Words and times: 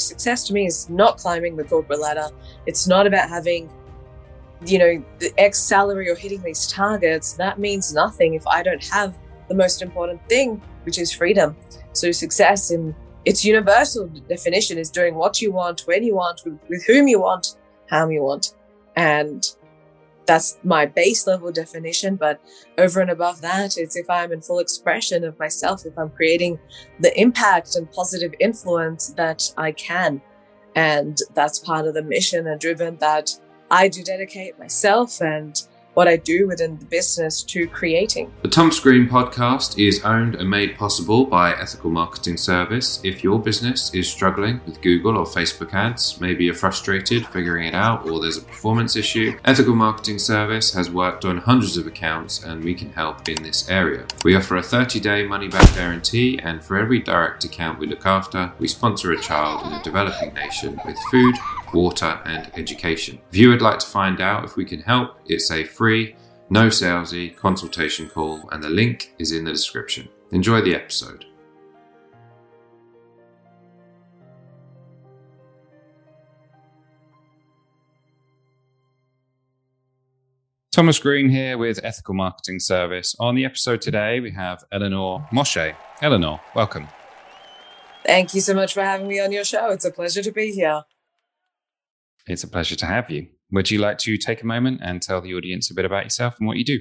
Success 0.00 0.42
to 0.48 0.52
me 0.52 0.66
is 0.66 0.90
not 0.90 1.18
climbing 1.18 1.54
the 1.54 1.62
corporate 1.62 2.00
ladder. 2.00 2.26
It's 2.66 2.88
not 2.88 3.06
about 3.06 3.28
having, 3.28 3.70
you 4.66 4.76
know, 4.76 5.04
the 5.20 5.32
X 5.38 5.60
salary 5.60 6.10
or 6.10 6.16
hitting 6.16 6.42
these 6.42 6.66
targets. 6.66 7.34
That 7.34 7.60
means 7.60 7.94
nothing 7.94 8.34
if 8.34 8.44
I 8.44 8.64
don't 8.64 8.82
have 8.88 9.16
the 9.48 9.54
most 9.54 9.82
important 9.82 10.20
thing, 10.28 10.60
which 10.82 10.98
is 10.98 11.12
freedom. 11.12 11.56
So 11.92 12.10
success 12.10 12.72
in 12.72 12.92
its 13.24 13.44
universal 13.44 14.08
definition 14.28 14.78
is 14.78 14.90
doing 14.90 15.14
what 15.14 15.40
you 15.40 15.52
want, 15.52 15.82
when 15.82 16.02
you 16.02 16.16
want, 16.16 16.42
with, 16.44 16.84
whom 16.86 17.06
you 17.06 17.20
want, 17.20 17.56
how 17.88 18.08
you 18.08 18.24
want. 18.24 18.56
And 18.96 19.48
that's 20.26 20.58
my 20.64 20.86
base 20.86 21.26
level 21.26 21.52
definition. 21.52 22.16
But 22.16 22.40
over 22.78 23.00
and 23.00 23.10
above 23.10 23.40
that, 23.42 23.76
it's 23.76 23.96
if 23.96 24.08
I'm 24.08 24.32
in 24.32 24.40
full 24.40 24.58
expression 24.58 25.24
of 25.24 25.38
myself, 25.38 25.84
if 25.86 25.98
I'm 25.98 26.10
creating 26.10 26.58
the 27.00 27.18
impact 27.20 27.76
and 27.76 27.90
positive 27.90 28.34
influence 28.40 29.08
that 29.16 29.52
I 29.56 29.72
can. 29.72 30.20
And 30.76 31.18
that's 31.34 31.58
part 31.58 31.86
of 31.86 31.94
the 31.94 32.02
mission 32.02 32.46
and 32.46 32.60
driven 32.60 32.96
that 32.98 33.30
I 33.70 33.88
do 33.88 34.02
dedicate 34.02 34.58
myself 34.58 35.20
and 35.20 35.60
what 35.94 36.08
I 36.08 36.16
do 36.16 36.46
within 36.46 36.78
the 36.78 36.84
business 36.84 37.42
to 37.44 37.66
creating. 37.66 38.32
The 38.42 38.48
Thomas 38.48 38.80
Green 38.80 39.08
podcast 39.08 39.78
is 39.78 40.04
owned 40.04 40.34
and 40.34 40.50
made 40.50 40.76
possible 40.76 41.24
by 41.24 41.52
Ethical 41.52 41.90
Marketing 41.90 42.36
Service. 42.36 43.00
If 43.02 43.24
your 43.24 43.38
business 43.38 43.92
is 43.94 44.10
struggling 44.10 44.60
with 44.66 44.82
Google 44.82 45.16
or 45.16 45.24
Facebook 45.24 45.72
ads, 45.72 46.20
maybe 46.20 46.44
you're 46.44 46.54
frustrated 46.54 47.26
figuring 47.26 47.66
it 47.66 47.74
out 47.74 48.08
or 48.08 48.20
there's 48.20 48.36
a 48.36 48.42
performance 48.42 48.96
issue, 48.96 49.38
Ethical 49.44 49.74
Marketing 49.74 50.18
Service 50.18 50.74
has 50.74 50.90
worked 50.90 51.24
on 51.24 51.38
hundreds 51.38 51.76
of 51.76 51.86
accounts 51.86 52.42
and 52.42 52.64
we 52.64 52.74
can 52.74 52.92
help 52.92 53.28
in 53.28 53.42
this 53.42 53.68
area. 53.68 54.06
We 54.24 54.36
offer 54.36 54.56
a 54.56 54.62
30 54.62 55.00
day 55.00 55.26
money 55.26 55.48
back 55.48 55.74
guarantee, 55.74 56.38
and 56.38 56.62
for 56.62 56.76
every 56.76 56.98
direct 57.00 57.44
account 57.44 57.78
we 57.78 57.86
look 57.86 58.06
after, 58.06 58.52
we 58.58 58.68
sponsor 58.68 59.12
a 59.12 59.20
child 59.20 59.66
in 59.66 59.72
a 59.72 59.82
developing 59.82 60.32
nation 60.34 60.80
with 60.84 60.98
food, 61.10 61.34
water, 61.74 62.20
and 62.24 62.50
education. 62.54 63.18
If 63.30 63.36
you 63.36 63.50
would 63.50 63.60
like 63.60 63.80
to 63.80 63.86
find 63.86 64.20
out 64.20 64.44
if 64.44 64.56
we 64.56 64.64
can 64.64 64.80
help, 64.80 65.18
it's 65.26 65.50
a 65.50 65.64
free, 65.64 66.16
no 66.48 66.68
salesy 66.68 67.36
consultation 67.36 68.08
call, 68.08 68.48
and 68.50 68.62
the 68.62 68.70
link 68.70 69.14
is 69.18 69.32
in 69.32 69.44
the 69.44 69.52
description. 69.52 70.08
Enjoy 70.30 70.60
the 70.60 70.74
episode. 70.74 71.26
Thomas 80.74 80.98
Green 80.98 81.28
here 81.28 81.56
with 81.56 81.78
Ethical 81.84 82.14
Marketing 82.14 82.58
Service. 82.58 83.14
On 83.20 83.36
the 83.36 83.44
episode 83.44 83.80
today, 83.80 84.18
we 84.18 84.32
have 84.32 84.64
Eleanor 84.72 85.24
Mosh. 85.30 85.56
Eleanor, 86.02 86.40
welcome. 86.56 86.88
Thank 88.04 88.34
you 88.34 88.40
so 88.40 88.54
much 88.54 88.74
for 88.74 88.82
having 88.82 89.06
me 89.06 89.20
on 89.20 89.30
your 89.30 89.44
show. 89.44 89.70
It's 89.70 89.84
a 89.84 89.92
pleasure 89.92 90.22
to 90.22 90.32
be 90.32 90.50
here. 90.50 90.82
It's 92.26 92.44
a 92.44 92.48
pleasure 92.48 92.76
to 92.76 92.86
have 92.86 93.10
you. 93.10 93.28
Would 93.52 93.70
you 93.70 93.78
like 93.78 93.98
to 93.98 94.16
take 94.16 94.42
a 94.42 94.46
moment 94.46 94.80
and 94.82 95.02
tell 95.02 95.20
the 95.20 95.34
audience 95.34 95.70
a 95.70 95.74
bit 95.74 95.84
about 95.84 96.04
yourself 96.04 96.36
and 96.38 96.46
what 96.46 96.56
you 96.56 96.64
do? 96.64 96.80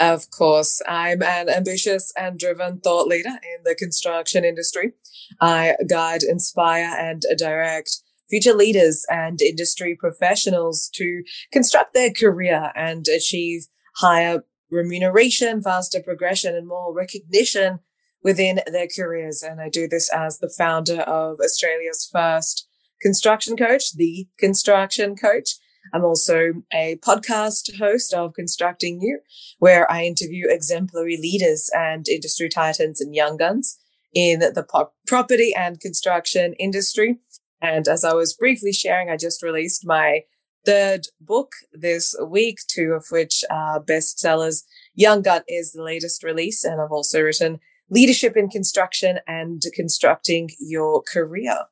Of 0.00 0.30
course, 0.30 0.82
I'm 0.88 1.22
an 1.22 1.48
ambitious 1.48 2.12
and 2.18 2.38
driven 2.38 2.80
thought 2.80 3.06
leader 3.06 3.28
in 3.28 3.62
the 3.64 3.76
construction 3.76 4.44
industry. 4.44 4.92
I 5.40 5.76
guide, 5.88 6.24
inspire, 6.24 6.92
and 6.98 7.22
direct 7.38 7.90
future 8.28 8.54
leaders 8.54 9.06
and 9.08 9.40
industry 9.40 9.96
professionals 9.98 10.90
to 10.94 11.22
construct 11.52 11.94
their 11.94 12.10
career 12.10 12.72
and 12.74 13.06
achieve 13.06 13.66
higher 13.96 14.44
remuneration, 14.70 15.62
faster 15.62 16.00
progression, 16.02 16.56
and 16.56 16.66
more 16.66 16.92
recognition 16.92 17.78
within 18.24 18.60
their 18.66 18.88
careers. 18.88 19.42
And 19.42 19.60
I 19.60 19.68
do 19.68 19.86
this 19.86 20.10
as 20.12 20.38
the 20.38 20.52
founder 20.58 21.02
of 21.02 21.38
Australia's 21.38 22.08
first 22.10 22.68
construction 23.04 23.56
coach, 23.56 23.92
the 23.94 24.26
construction 24.38 25.14
coach. 25.14 25.56
I'm 25.92 26.04
also 26.04 26.54
a 26.72 26.96
podcast 27.04 27.78
host 27.78 28.14
of 28.14 28.32
Constructing 28.32 29.02
You, 29.02 29.20
where 29.58 29.90
I 29.92 30.04
interview 30.04 30.46
exemplary 30.48 31.18
leaders 31.20 31.70
and 31.74 32.08
industry 32.08 32.48
titans 32.48 33.02
and 33.02 33.14
young 33.14 33.36
guns 33.36 33.78
in 34.14 34.38
the 34.40 34.88
property 35.06 35.52
and 35.54 35.78
construction 35.78 36.54
industry. 36.54 37.18
And 37.60 37.86
as 37.86 38.04
I 38.04 38.14
was 38.14 38.32
briefly 38.34 38.72
sharing, 38.72 39.10
I 39.10 39.18
just 39.18 39.42
released 39.42 39.86
my 39.86 40.22
third 40.64 41.08
book 41.20 41.52
this 41.72 42.14
week, 42.26 42.60
two 42.66 42.92
of 42.92 43.06
which 43.10 43.44
are 43.50 43.82
bestsellers. 43.82 44.62
Young 44.94 45.20
Gun 45.20 45.42
is 45.46 45.72
the 45.72 45.82
latest 45.82 46.22
release, 46.22 46.64
and 46.64 46.80
I've 46.80 46.92
also 46.92 47.20
written 47.20 47.60
Leadership 47.90 48.34
in 48.34 48.48
Construction 48.48 49.18
and 49.26 49.62
Constructing 49.74 50.48
Your 50.58 51.02
Career. 51.02 51.66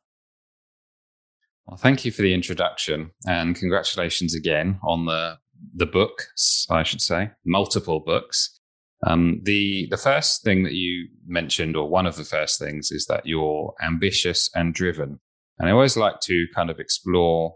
Well, 1.67 1.77
thank 1.77 2.05
you 2.05 2.11
for 2.11 2.23
the 2.23 2.35
introduction 2.35 3.13
and 3.27 3.55
congratulations 3.55 4.35
again 4.35 4.79
on 4.83 5.07
the 5.07 5.39
the 5.75 5.87
books, 5.87 6.67
I 6.69 6.83
should 6.83 7.01
say, 7.01 7.31
multiple 7.47 8.01
books. 8.01 8.59
Um, 9.07 9.41
the 9.45 9.87
the 9.91 9.97
first 9.97 10.45
thing 10.45 10.65
that 10.65 10.73
you 10.73 11.09
mentioned, 11.27 11.77
or 11.77 11.89
one 11.89 12.07
of 12.07 12.17
the 12.17 12.25
first 12.25 12.59
things, 12.59 12.91
is 12.91 13.07
that 13.07 13.27
you're 13.27 13.75
ambitious 13.83 14.51
and 14.55 14.75
driven. 14.75 15.21
And 15.59 15.69
I 15.69 15.73
always 15.73 15.97
like 15.97 16.21
to 16.23 16.47
kind 16.55 16.71
of 16.71 16.81
explore 16.81 17.55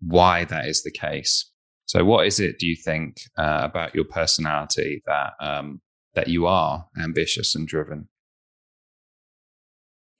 why 0.00 0.44
that 0.44 0.66
is 0.66 0.82
the 0.82 0.90
case. 0.90 1.50
So, 1.86 2.04
what 2.04 2.26
is 2.26 2.38
it 2.38 2.58
do 2.58 2.66
you 2.66 2.76
think 2.76 3.18
uh, 3.36 3.60
about 3.62 3.94
your 3.94 4.04
personality 4.04 5.02
that 5.06 5.32
um, 5.40 5.80
that 6.14 6.28
you 6.28 6.46
are 6.46 6.86
ambitious 7.00 7.54
and 7.54 7.66
driven? 7.66 8.08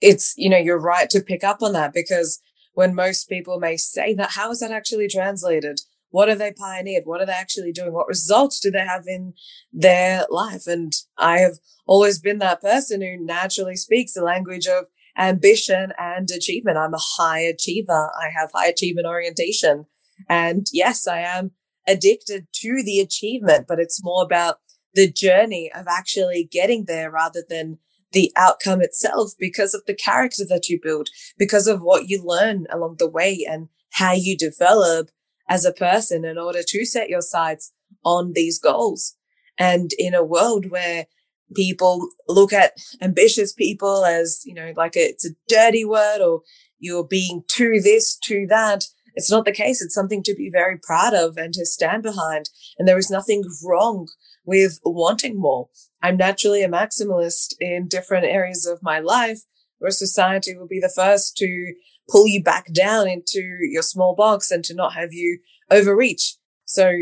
It's 0.01 0.35
you 0.37 0.49
know 0.49 0.59
you're 0.59 0.81
right 0.81 1.11
to 1.11 1.21
pick 1.21 1.45
up 1.45 1.63
on 1.63 1.73
that 1.73 1.93
because 1.93 2.41
when 2.79 2.95
most 2.95 3.29
people 3.29 3.59
may 3.59 3.77
say 3.77 4.15
that, 4.15 4.31
how 4.31 4.53
is 4.53 4.61
that 4.61 4.71
actually 4.71 5.09
translated? 5.09 5.81
What 6.11 6.29
have 6.29 6.39
they 6.39 6.53
pioneered? 6.53 7.07
What 7.07 7.21
are 7.21 7.27
they 7.27 7.33
actually 7.33 7.73
doing? 7.73 7.93
What 7.93 8.07
results 8.07 8.61
do 8.61 8.71
they 8.71 8.87
have 8.87 9.03
in 9.09 9.35
their 9.73 10.27
life? 10.31 10.69
And 10.69 10.93
I 11.19 11.39
have 11.39 11.55
always 11.89 12.21
been 12.21 12.39
that 12.39 12.61
person 12.61 13.03
who 13.03 13.17
naturally 13.19 13.75
speaks 13.75 14.13
the 14.13 14.23
language 14.23 14.69
of 14.69 14.85
ambition 15.19 15.93
and 15.99 16.31
achievement. 16.31 16.79
I'm 16.79 16.95
a 16.95 17.01
high 17.17 17.41
achiever. 17.41 18.13
I 18.17 18.29
have 18.39 18.53
high 18.55 18.69
achievement 18.69 19.09
orientation. 19.09 19.87
And 20.29 20.69
yes, 20.73 21.09
I 21.09 21.23
am 21.23 21.51
addicted 21.85 22.47
to 22.61 22.83
the 22.85 23.01
achievement, 23.01 23.67
but 23.67 23.81
it's 23.81 24.05
more 24.05 24.23
about 24.23 24.59
the 24.95 25.11
journey 25.11 25.69
of 25.75 25.87
actually 25.89 26.49
getting 26.49 26.85
there 26.85 27.11
rather 27.11 27.43
than 27.49 27.79
the 28.13 28.33
outcome 28.37 28.81
itself 28.81 29.33
because 29.39 29.75
of 29.75 29.83
the 29.87 29.95
character 29.95 30.45
that 30.49 30.69
you 30.69 30.81
build, 30.83 31.09
because 31.37 31.67
of 31.67 31.81
what 31.83 32.09
you 32.09 32.23
learn 32.25 32.67
along 32.71 32.97
the 32.99 33.09
way 33.09 33.47
and 33.49 33.69
how 33.93 34.13
you 34.13 34.37
develop 34.37 35.11
as 35.49 35.65
a 35.65 35.73
person 35.73 36.25
in 36.25 36.39
order 36.39 36.63
to 36.67 36.85
set 36.85 37.09
your 37.09 37.23
sights 37.23 37.73
on 38.05 38.33
these 38.35 38.59
goals. 38.59 39.15
And 39.59 39.91
in 39.99 40.15
a 40.15 40.25
world 40.25 40.71
where 40.71 41.07
people 41.55 42.09
look 42.29 42.53
at 42.53 42.75
ambitious 43.01 43.53
people 43.53 44.05
as, 44.05 44.43
you 44.45 44.55
know, 44.55 44.73
like 44.77 44.97
a, 44.97 45.01
it's 45.01 45.27
a 45.27 45.35
dirty 45.49 45.85
word 45.85 46.21
or 46.21 46.43
you're 46.79 47.07
being 47.07 47.43
to 47.49 47.81
this, 47.81 48.17
to 48.25 48.47
that. 48.49 48.85
It's 49.15 49.31
not 49.31 49.45
the 49.45 49.53
case. 49.53 49.83
It's 49.83 49.95
something 49.95 50.23
to 50.25 50.35
be 50.35 50.49
very 50.53 50.79
proud 50.79 51.15
of 51.15 51.37
and 51.37 51.53
to 51.55 51.67
stand 51.67 52.05
behind. 52.05 52.51
And 52.79 52.87
there 52.87 52.99
is 52.99 53.11
nothing 53.11 53.43
wrong 53.65 54.09
with 54.49 54.81
wanting 54.83 55.39
more. 55.39 55.69
I'm 56.03 56.17
naturally 56.17 56.63
a 56.63 56.71
maximalist 56.71 57.55
in 57.61 57.87
different 57.87 58.25
areas 58.25 58.65
of 58.65 58.83
my 58.83 58.99
life 58.99 59.41
where 59.77 59.91
society 59.91 60.57
will 60.57 60.67
be 60.67 60.81
the 60.81 60.93
first 60.93 61.37
to 61.37 61.75
pull 62.11 62.27
you 62.27 62.43
back 62.43 62.73
down 62.73 63.07
into 63.07 63.43
your 63.71 63.83
small 63.83 64.15
box 64.15 64.51
and 64.51 64.65
to 64.65 64.75
not 64.75 64.95
have 64.95 65.13
you 65.13 65.39
overreach. 65.71 66.37
So 66.65 66.95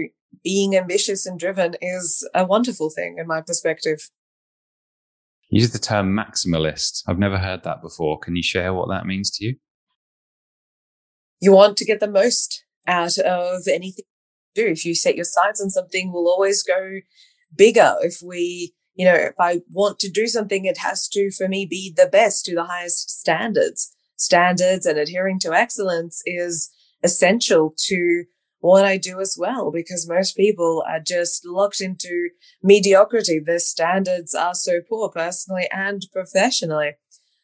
being 0.42 0.76
ambitious 0.76 1.24
and 1.24 1.38
driven 1.38 1.76
is 1.80 2.28
a 2.34 2.44
wonderful 2.44 2.90
thing 2.90 3.14
in 3.16 3.28
my 3.28 3.42
perspective. 3.42 4.10
You 5.48 5.60
use 5.60 5.70
the 5.70 5.78
term 5.78 6.16
maximalist. 6.16 7.04
I've 7.06 7.20
never 7.20 7.38
heard 7.38 7.62
that 7.62 7.80
before. 7.80 8.18
Can 8.18 8.34
you 8.34 8.42
share 8.42 8.74
what 8.74 8.88
that 8.88 9.06
means 9.06 9.30
to 9.36 9.44
you? 9.44 9.54
You 11.40 11.52
want 11.52 11.76
to 11.76 11.84
get 11.84 12.00
the 12.00 12.10
most 12.10 12.64
out 12.88 13.18
of 13.18 13.68
anything 13.68 14.04
you 14.56 14.64
do. 14.64 14.70
If 14.72 14.84
you 14.84 14.96
set 14.96 15.14
your 15.14 15.24
sights 15.24 15.60
on 15.62 15.70
something, 15.70 16.12
we'll 16.12 16.26
always 16.26 16.64
go 16.64 16.98
bigger. 17.56 17.96
If 18.00 18.20
we, 18.22 18.74
you 18.94 19.04
know, 19.04 19.14
if 19.14 19.34
I 19.38 19.62
want 19.70 19.98
to 20.00 20.10
do 20.10 20.26
something, 20.26 20.64
it 20.64 20.78
has 20.78 21.08
to, 21.08 21.30
for 21.30 21.48
me, 21.48 21.66
be 21.66 21.92
the 21.94 22.06
best 22.06 22.44
to 22.46 22.54
the 22.54 22.64
highest 22.64 23.10
standards. 23.10 23.92
Standards 24.16 24.86
and 24.86 24.98
adhering 24.98 25.38
to 25.40 25.52
excellence 25.52 26.22
is 26.24 26.70
essential 27.02 27.74
to 27.88 28.24
what 28.60 28.84
I 28.84 28.96
do 28.96 29.20
as 29.20 29.36
well, 29.38 29.70
because 29.70 30.08
most 30.08 30.36
people 30.36 30.82
are 30.88 30.98
just 30.98 31.46
locked 31.46 31.80
into 31.80 32.30
mediocrity. 32.62 33.38
Their 33.38 33.58
standards 33.58 34.34
are 34.34 34.54
so 34.54 34.80
poor 34.88 35.10
personally 35.10 35.68
and 35.70 36.02
professionally. 36.12 36.92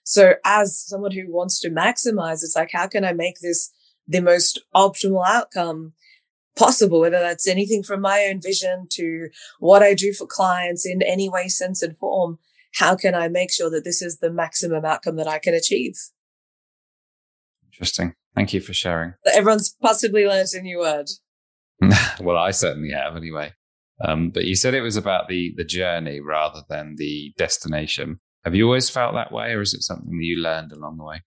So 0.04 0.34
as 0.44 0.84
someone 0.84 1.12
who 1.12 1.32
wants 1.32 1.60
to 1.60 1.70
maximize, 1.70 2.42
it's 2.42 2.56
like, 2.56 2.70
how 2.72 2.88
can 2.88 3.04
I 3.04 3.12
make 3.12 3.36
this 3.40 3.70
the 4.08 4.20
most 4.20 4.60
optimal 4.74 5.24
outcome 5.24 5.92
possible, 6.56 7.00
whether 7.00 7.20
that's 7.20 7.48
anything 7.48 7.82
from 7.82 8.00
my 8.00 8.26
own 8.30 8.40
vision 8.40 8.86
to 8.90 9.28
what 9.58 9.82
I 9.82 9.94
do 9.94 10.12
for 10.12 10.26
clients 10.26 10.86
in 10.86 11.02
any 11.02 11.28
way, 11.28 11.48
sense 11.48 11.82
and 11.82 11.96
form. 11.96 12.38
How 12.74 12.96
can 12.96 13.14
I 13.14 13.28
make 13.28 13.52
sure 13.52 13.70
that 13.70 13.84
this 13.84 14.00
is 14.02 14.18
the 14.18 14.30
maximum 14.30 14.84
outcome 14.84 15.16
that 15.16 15.28
I 15.28 15.38
can 15.38 15.54
achieve? 15.54 15.94
Interesting. 17.72 18.14
Thank 18.34 18.52
you 18.52 18.60
for 18.60 18.72
sharing. 18.72 19.14
Everyone's 19.32 19.76
possibly 19.82 20.26
learned 20.26 20.48
a 20.54 20.62
new 20.62 20.78
word. 20.78 21.08
well, 22.20 22.36
I 22.36 22.50
certainly 22.50 22.92
have 22.92 23.16
anyway. 23.16 23.52
Um, 24.04 24.30
but 24.30 24.44
you 24.44 24.56
said 24.56 24.74
it 24.74 24.80
was 24.80 24.96
about 24.96 25.28
the 25.28 25.52
the 25.56 25.64
journey 25.64 26.20
rather 26.20 26.62
than 26.68 26.96
the 26.96 27.32
destination. 27.36 28.20
Have 28.44 28.54
you 28.54 28.64
always 28.64 28.90
felt 28.90 29.14
that 29.14 29.32
way, 29.32 29.52
or 29.52 29.60
is 29.60 29.74
it 29.74 29.82
something 29.82 30.16
that 30.16 30.24
you 30.24 30.38
learned 30.38 30.72
along 30.72 30.96
the 30.96 31.04
way? 31.04 31.22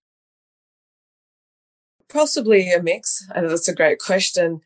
Possibly 2.10 2.72
a 2.72 2.82
mix. 2.82 3.26
And 3.34 3.50
that's 3.50 3.68
a 3.68 3.76
great 3.76 4.00
question. 4.00 4.62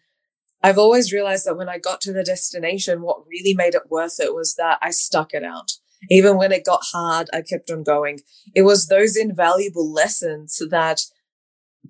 I've 0.62 0.78
always 0.78 1.14
realized 1.14 1.46
that 1.46 1.58
when 1.58 1.70
I 1.70 1.78
got 1.78 2.02
to 2.02 2.14
the 2.14 2.24
destination, 2.24 3.02
what 3.02 3.26
really 3.28 3.54
made 3.54 3.76
it 3.76 3.90
worth 3.90 4.20
it 4.20 4.34
was 4.34 4.56
that 4.56 4.78
I 4.82 4.92
stuck 4.92 5.34
it 5.34 5.44
out. 5.44 5.72
Even 6.10 6.38
when 6.38 6.52
it 6.52 6.66
got 6.66 6.82
hard, 6.92 7.30
I 7.34 7.42
kept 7.42 7.70
on 7.70 7.84
going. 7.84 8.20
It 8.56 8.62
was 8.64 8.88
those 8.88 9.16
invaluable 9.16 9.92
lessons 9.92 10.62
that 10.70 11.02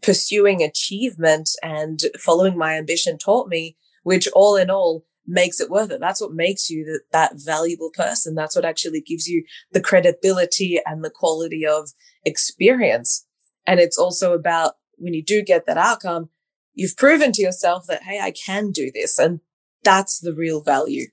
pursuing 0.01 0.63
achievement 0.63 1.49
and 1.61 1.99
following 2.19 2.57
my 2.57 2.75
ambition 2.75 3.17
taught 3.17 3.47
me, 3.47 3.77
which 4.03 4.27
all 4.33 4.55
in 4.55 4.69
all 4.69 5.05
makes 5.27 5.59
it 5.59 5.69
worth 5.69 5.91
it. 5.91 5.99
That's 5.99 6.21
what 6.21 6.33
makes 6.33 6.69
you 6.69 6.85
the, 6.85 7.01
that 7.11 7.33
valuable 7.35 7.91
person. 7.93 8.33
That's 8.33 8.55
what 8.55 8.65
actually 8.65 9.01
gives 9.01 9.27
you 9.27 9.43
the 9.71 9.81
credibility 9.81 10.79
and 10.85 11.03
the 11.03 11.11
quality 11.11 11.65
of 11.65 11.89
experience. 12.25 13.25
And 13.67 13.79
it's 13.79 13.97
also 13.97 14.33
about 14.33 14.73
when 14.97 15.13
you 15.13 15.23
do 15.23 15.43
get 15.43 15.65
that 15.67 15.77
outcome, 15.77 16.29
you've 16.79 16.97
proven 16.97 17.33
to 17.33 17.41
yourself 17.41 17.85
that, 17.87 18.03
Hey, 18.03 18.19
I 18.19 18.31
can 18.31 18.71
do 18.71 18.89
this. 18.93 19.19
And 19.19 19.41
that's 19.83 20.19
the 20.19 20.33
real 20.33 20.61
value. 20.61 21.07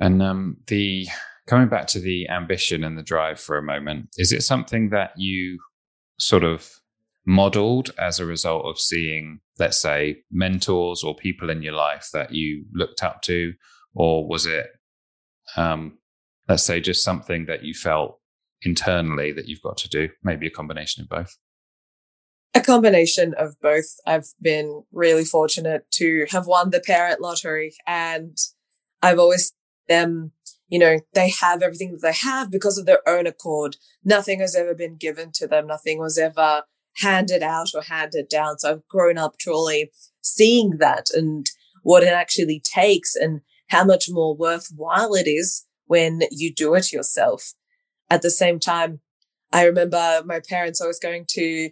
And, 0.00 0.20
um, 0.20 0.56
the, 0.66 1.06
coming 1.46 1.68
back 1.68 1.86
to 1.88 2.00
the 2.00 2.28
ambition 2.28 2.82
and 2.82 2.98
the 2.98 3.02
drive 3.02 3.38
for 3.38 3.56
a 3.56 3.62
moment, 3.62 4.08
is 4.16 4.32
it 4.32 4.42
something 4.42 4.90
that 4.90 5.12
you 5.16 5.60
sort 6.18 6.42
of 6.42 6.68
modeled 7.26 7.90
as 7.96 8.18
a 8.18 8.26
result 8.26 8.66
of 8.66 8.78
seeing, 8.78 9.38
let's 9.58 9.80
say, 9.80 10.16
mentors 10.32 11.04
or 11.04 11.14
people 11.14 11.48
in 11.48 11.62
your 11.62 11.74
life 11.74 12.08
that 12.12 12.34
you 12.34 12.64
looked 12.72 13.04
up 13.04 13.22
to? 13.22 13.52
Or 13.94 14.26
was 14.26 14.46
it, 14.46 14.66
um, 15.56 15.98
let's 16.48 16.64
say, 16.64 16.80
just 16.80 17.04
something 17.04 17.46
that 17.46 17.62
you 17.62 17.72
felt 17.72 18.18
internally 18.62 19.32
that 19.32 19.46
you've 19.46 19.62
got 19.62 19.76
to 19.78 19.88
do? 19.88 20.08
Maybe 20.24 20.48
a 20.48 20.50
combination 20.50 21.02
of 21.02 21.08
both. 21.08 21.36
A 22.54 22.60
combination 22.60 23.34
of 23.34 23.60
both. 23.60 23.96
I've 24.06 24.28
been 24.40 24.84
really 24.92 25.24
fortunate 25.24 25.90
to 25.92 26.26
have 26.30 26.46
won 26.46 26.70
the 26.70 26.80
parent 26.80 27.20
lottery 27.20 27.74
and 27.86 28.36
I've 29.02 29.18
always 29.18 29.52
them 29.88 30.32
you 30.68 30.78
know, 30.78 30.98
they 31.12 31.30
have 31.40 31.62
everything 31.62 31.92
that 31.92 32.02
they 32.02 32.12
have 32.12 32.50
because 32.50 32.78
of 32.78 32.86
their 32.86 33.06
own 33.08 33.26
accord. 33.26 33.76
Nothing 34.02 34.40
has 34.40 34.56
ever 34.56 34.74
been 34.74 34.96
given 34.96 35.30
to 35.34 35.46
them. 35.46 35.66
Nothing 35.66 35.98
was 35.98 36.18
ever 36.18 36.62
handed 36.96 37.42
out 37.42 37.68
or 37.74 37.82
handed 37.82 38.28
down. 38.28 38.58
So 38.58 38.70
I've 38.70 38.88
grown 38.88 39.18
up 39.18 39.38
truly 39.38 39.92
seeing 40.22 40.78
that 40.78 41.10
and 41.12 41.46
what 41.82 42.02
it 42.02 42.08
actually 42.08 42.60
takes 42.60 43.14
and 43.14 43.42
how 43.68 43.84
much 43.84 44.06
more 44.08 44.34
worthwhile 44.34 45.14
it 45.14 45.28
is 45.28 45.64
when 45.86 46.22
you 46.30 46.52
do 46.52 46.74
it 46.74 46.92
yourself. 46.92 47.52
At 48.10 48.22
the 48.22 48.30
same 48.30 48.58
time, 48.58 49.00
I 49.52 49.66
remember 49.66 50.22
my 50.24 50.40
parents 50.40 50.80
always 50.80 50.98
going 50.98 51.26
to 51.30 51.70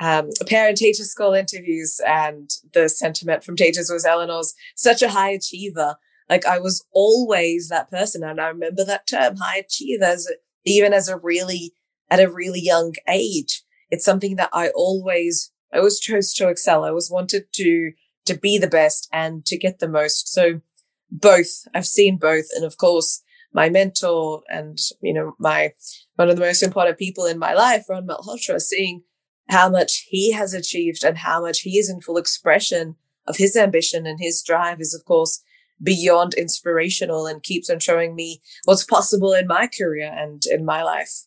um, 0.00 0.30
parent 0.46 0.78
teacher 0.78 1.04
school 1.04 1.34
interviews 1.34 2.00
and 2.06 2.50
the 2.72 2.88
sentiment 2.88 3.44
from 3.44 3.56
teachers 3.56 3.90
was 3.92 4.04
Eleanor's 4.04 4.54
such 4.74 5.02
a 5.02 5.10
high 5.10 5.30
achiever. 5.30 5.96
Like 6.28 6.46
I 6.46 6.58
was 6.58 6.84
always 6.92 7.68
that 7.68 7.90
person. 7.90 8.24
And 8.24 8.40
I 8.40 8.48
remember 8.48 8.84
that 8.84 9.06
term, 9.06 9.36
high 9.36 9.58
achievers, 9.58 10.30
even 10.64 10.92
as 10.92 11.08
a 11.08 11.18
really, 11.18 11.74
at 12.10 12.20
a 12.20 12.30
really 12.30 12.60
young 12.60 12.94
age. 13.08 13.62
It's 13.90 14.04
something 14.04 14.36
that 14.36 14.50
I 14.52 14.70
always, 14.70 15.52
I 15.72 15.78
always 15.78 16.00
chose 16.00 16.32
to 16.34 16.48
excel. 16.48 16.84
I 16.84 16.88
always 16.88 17.10
wanted 17.10 17.52
to, 17.52 17.92
to 18.24 18.34
be 18.34 18.58
the 18.58 18.66
best 18.66 19.08
and 19.12 19.44
to 19.46 19.56
get 19.56 19.78
the 19.78 19.88
most. 19.88 20.32
So 20.32 20.60
both, 21.10 21.68
I've 21.72 21.86
seen 21.86 22.16
both. 22.16 22.46
And 22.56 22.64
of 22.64 22.78
course, 22.78 23.22
my 23.52 23.68
mentor 23.68 24.42
and, 24.48 24.76
you 25.00 25.14
know, 25.14 25.34
my, 25.38 25.74
one 26.16 26.28
of 26.28 26.36
the 26.36 26.42
most 26.42 26.62
important 26.62 26.98
people 26.98 27.26
in 27.26 27.38
my 27.38 27.54
life, 27.54 27.84
Ron 27.88 28.08
Malhotra, 28.08 28.60
seeing 28.60 29.02
how 29.48 29.68
much 29.68 30.06
he 30.08 30.32
has 30.32 30.54
achieved 30.54 31.04
and 31.04 31.18
how 31.18 31.42
much 31.42 31.60
he 31.60 31.78
is 31.78 31.90
in 31.90 32.00
full 32.00 32.16
expression 32.16 32.96
of 33.26 33.36
his 33.36 33.56
ambition 33.56 34.06
and 34.06 34.18
his 34.20 34.42
drive 34.42 34.80
is, 34.80 34.94
of 34.94 35.04
course, 35.04 35.42
beyond 35.82 36.34
inspirational 36.34 37.26
and 37.26 37.42
keeps 37.42 37.68
on 37.68 37.80
showing 37.80 38.14
me 38.14 38.40
what's 38.64 38.84
possible 38.84 39.32
in 39.32 39.46
my 39.46 39.66
career 39.66 40.12
and 40.14 40.42
in 40.46 40.64
my 40.64 40.82
life. 40.82 41.26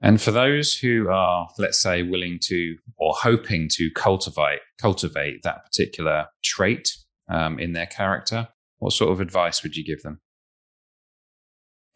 And 0.00 0.20
for 0.20 0.32
those 0.32 0.74
who 0.74 1.08
are, 1.08 1.48
let's 1.58 1.80
say, 1.80 2.02
willing 2.02 2.40
to 2.42 2.76
or 2.96 3.14
hoping 3.14 3.68
to 3.74 3.88
cultivate 3.92 4.58
cultivate 4.80 5.42
that 5.44 5.64
particular 5.64 6.26
trait 6.42 6.90
um, 7.28 7.60
in 7.60 7.72
their 7.72 7.86
character, 7.86 8.48
what 8.78 8.92
sort 8.92 9.12
of 9.12 9.20
advice 9.20 9.62
would 9.62 9.76
you 9.76 9.84
give 9.84 10.02
them? 10.02 10.20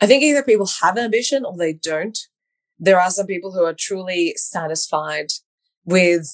I 0.00 0.06
think 0.06 0.22
either 0.22 0.42
people 0.42 0.69
have 0.82 0.96
ambition 0.96 1.44
or 1.44 1.56
they 1.56 1.72
don't. 1.72 2.16
There 2.78 3.00
are 3.00 3.11
some 3.11 3.26
people 3.26 3.52
who 3.52 3.64
are 3.64 3.75
truly 3.78 4.34
satisfied 4.37 5.28
with 5.84 6.26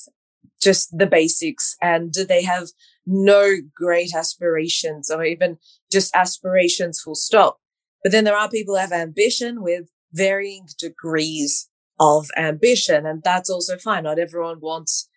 just 0.60 0.96
the 0.96 1.06
basics 1.06 1.76
and 1.80 2.14
they 2.28 2.44
have 2.44 2.68
no 3.04 3.56
great 3.74 4.14
aspirations 4.14 5.10
or 5.10 5.24
even 5.24 5.58
just 5.90 6.14
aspirations 6.14 7.00
full 7.00 7.14
stop. 7.14 7.58
But 8.02 8.12
then 8.12 8.24
there 8.24 8.36
are 8.36 8.48
people 8.48 8.74
who 8.74 8.80
have 8.80 8.92
ambition 8.92 9.62
with 9.62 9.88
varying 10.12 10.66
degrees 10.78 11.68
of 11.98 12.28
ambition. 12.36 13.06
And 13.06 13.22
that's 13.22 13.50
also 13.50 13.76
fine. 13.78 14.04
Not 14.04 14.18
everyone 14.18 14.60
wants 14.60 15.08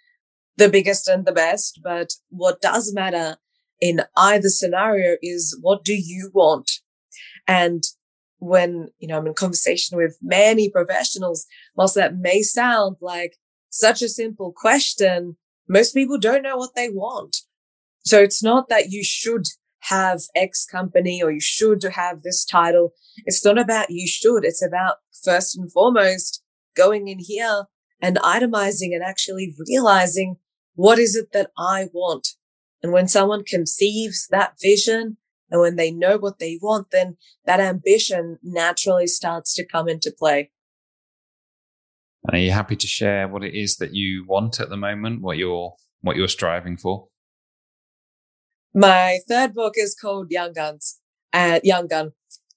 the 0.57 0.69
biggest 0.69 1.07
and 1.07 1.25
the 1.25 1.31
best, 1.31 1.80
but 1.83 2.13
what 2.30 2.62
does 2.62 2.94
matter 2.94 3.38
in 3.81 4.01
either 4.16 4.50
scenario 4.50 5.18
is 5.22 5.57
what 5.62 5.83
do 5.83 5.94
you 5.94 6.31
want? 6.33 6.72
And 7.48 7.83
when, 8.45 8.89
you 9.00 9.07
know, 9.07 9.18
I'm 9.18 9.27
in 9.27 9.33
conversation 9.33 9.97
with 9.97 10.18
many 10.21 10.69
professionals, 10.69 11.45
whilst 11.75 11.95
that 11.95 12.18
may 12.18 12.42
sound 12.42 12.97
like 13.01 13.38
such 13.69 14.01
a 14.01 14.09
simple 14.09 14.53
question, 14.56 15.38
most 15.68 15.94
people 15.94 16.18
don't 16.18 16.44
know 16.44 16.57
what 16.57 16.75
they 16.75 16.89
want. 16.89 17.38
So 18.06 18.19
it's 18.19 18.44
not 18.44 18.69
that 18.69 18.92
you 18.92 19.03
should 19.03 19.47
have 19.89 20.21
X 20.36 20.65
company 20.65 21.21
or 21.21 21.31
you 21.31 21.42
should 21.42 21.83
have 21.83 22.21
this 22.21 22.45
title. 22.45 22.94
It's 23.25 23.44
not 23.44 23.59
about 23.59 23.89
you 23.89 24.07
should. 24.07 24.45
It's 24.45 24.63
about 24.63 24.98
first 25.24 25.57
and 25.57 25.71
foremost 25.71 26.44
going 26.75 27.07
in 27.07 27.19
here 27.19 27.65
and 28.01 28.18
itemizing 28.18 28.94
and 28.94 29.03
actually 29.03 29.56
realizing 29.67 30.36
what 30.75 31.00
is 31.00 31.15
it 31.15 31.31
that 31.34 31.51
I 31.58 31.88
want. 31.93 32.29
And 32.84 32.91
when 32.91 33.08
someone 33.08 33.43
conceives 33.43 34.27
that 34.29 34.53
vision 34.62 35.17
and 35.55 35.62
when 35.62 35.77
they 35.77 35.89
know 35.89 36.17
what 36.17 36.39
they 36.39 36.59
want, 36.62 36.91
then 36.91 37.15
that 37.45 37.62
ambition 37.62 38.38
naturally 38.43 39.07
starts 39.07 39.53
to 39.53 39.65
come 39.65 39.88
into 39.88 40.12
play. 40.12 40.51
And 42.27 42.35
are 42.35 42.43
you 42.43 42.51
happy 42.51 42.75
to 42.75 42.88
share 42.88 43.29
what 43.29 43.41
it 43.41 43.53
is 43.53 43.77
that 43.77 43.95
you 43.95 44.25
want 44.27 44.59
at 44.59 44.67
the 44.67 44.75
moment, 44.75 45.21
what 45.21 45.38
you're 45.38 45.74
what 46.01 46.17
you're 46.17 46.27
striving 46.27 46.75
for? 46.75 47.07
My 48.74 49.19
third 49.29 49.53
book 49.53 49.75
is 49.77 49.95
called 49.95 50.29
Young 50.29 50.51
Guns 50.51 51.00
and 51.31 51.62
Young 51.63 51.88
Gun. 51.88 52.12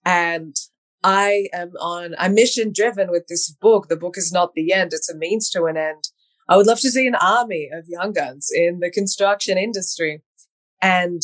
And 0.05 0.57
I 1.05 1.47
am 1.53 1.71
on, 1.81 2.17
I'm 2.19 2.35
mission 2.35 2.73
driven 2.75 3.13
with 3.13 3.29
this 3.29 3.49
book. 3.49 3.89
The 3.89 3.97
book 3.97 4.19
is 4.19 4.33
not 4.33 4.55
the 4.55 4.73
end. 4.73 4.93
It's 4.93 5.09
a 5.09 5.17
means 5.17 5.49
to 5.51 5.67
an 5.67 5.77
end. 5.77 6.09
I 6.49 6.57
would 6.57 6.67
love 6.67 6.81
to 6.81 6.91
see 6.91 7.07
an 7.07 7.15
army 7.15 7.71
of 7.73 7.85
young 7.87 8.13
guns 8.13 8.51
in 8.53 8.81
the 8.81 8.91
construction 8.91 9.57
industry. 9.57 10.23
And 10.83 11.23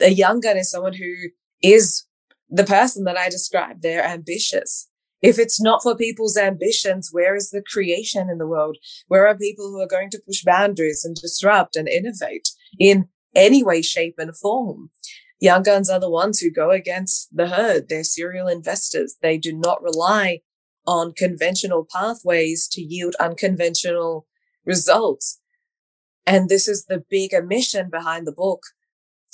a 0.00 0.10
young 0.10 0.40
gun 0.40 0.56
is 0.56 0.70
someone 0.70 0.94
who 0.94 1.12
is 1.62 2.06
the 2.48 2.64
person 2.64 3.04
that 3.04 3.16
I 3.16 3.28
described. 3.28 3.82
They're 3.82 4.04
ambitious. 4.04 4.88
If 5.22 5.38
it's 5.38 5.60
not 5.60 5.82
for 5.82 5.96
people's 5.96 6.36
ambitions, 6.36 7.08
where 7.10 7.34
is 7.34 7.50
the 7.50 7.62
creation 7.62 8.28
in 8.30 8.38
the 8.38 8.46
world? 8.46 8.76
Where 9.08 9.26
are 9.26 9.36
people 9.36 9.70
who 9.70 9.80
are 9.80 9.88
going 9.88 10.10
to 10.10 10.22
push 10.24 10.42
boundaries 10.44 11.04
and 11.04 11.16
disrupt 11.16 11.74
and 11.74 11.88
innovate 11.88 12.48
in 12.78 13.08
any 13.36 13.62
way, 13.62 13.82
shape, 13.82 14.14
and 14.18 14.36
form. 14.36 14.90
Young 15.38 15.62
guns 15.62 15.90
are 15.90 16.00
the 16.00 16.10
ones 16.10 16.40
who 16.40 16.50
go 16.50 16.70
against 16.70 17.28
the 17.36 17.48
herd. 17.48 17.88
They're 17.88 18.02
serial 18.02 18.48
investors. 18.48 19.16
They 19.20 19.36
do 19.36 19.52
not 19.52 19.82
rely 19.82 20.40
on 20.86 21.12
conventional 21.12 21.86
pathways 21.92 22.66
to 22.68 22.80
yield 22.80 23.14
unconventional 23.20 24.26
results. 24.64 25.40
And 26.26 26.48
this 26.48 26.66
is 26.66 26.86
the 26.86 27.04
bigger 27.08 27.42
mission 27.42 27.90
behind 27.90 28.26
the 28.26 28.32
book. 28.32 28.62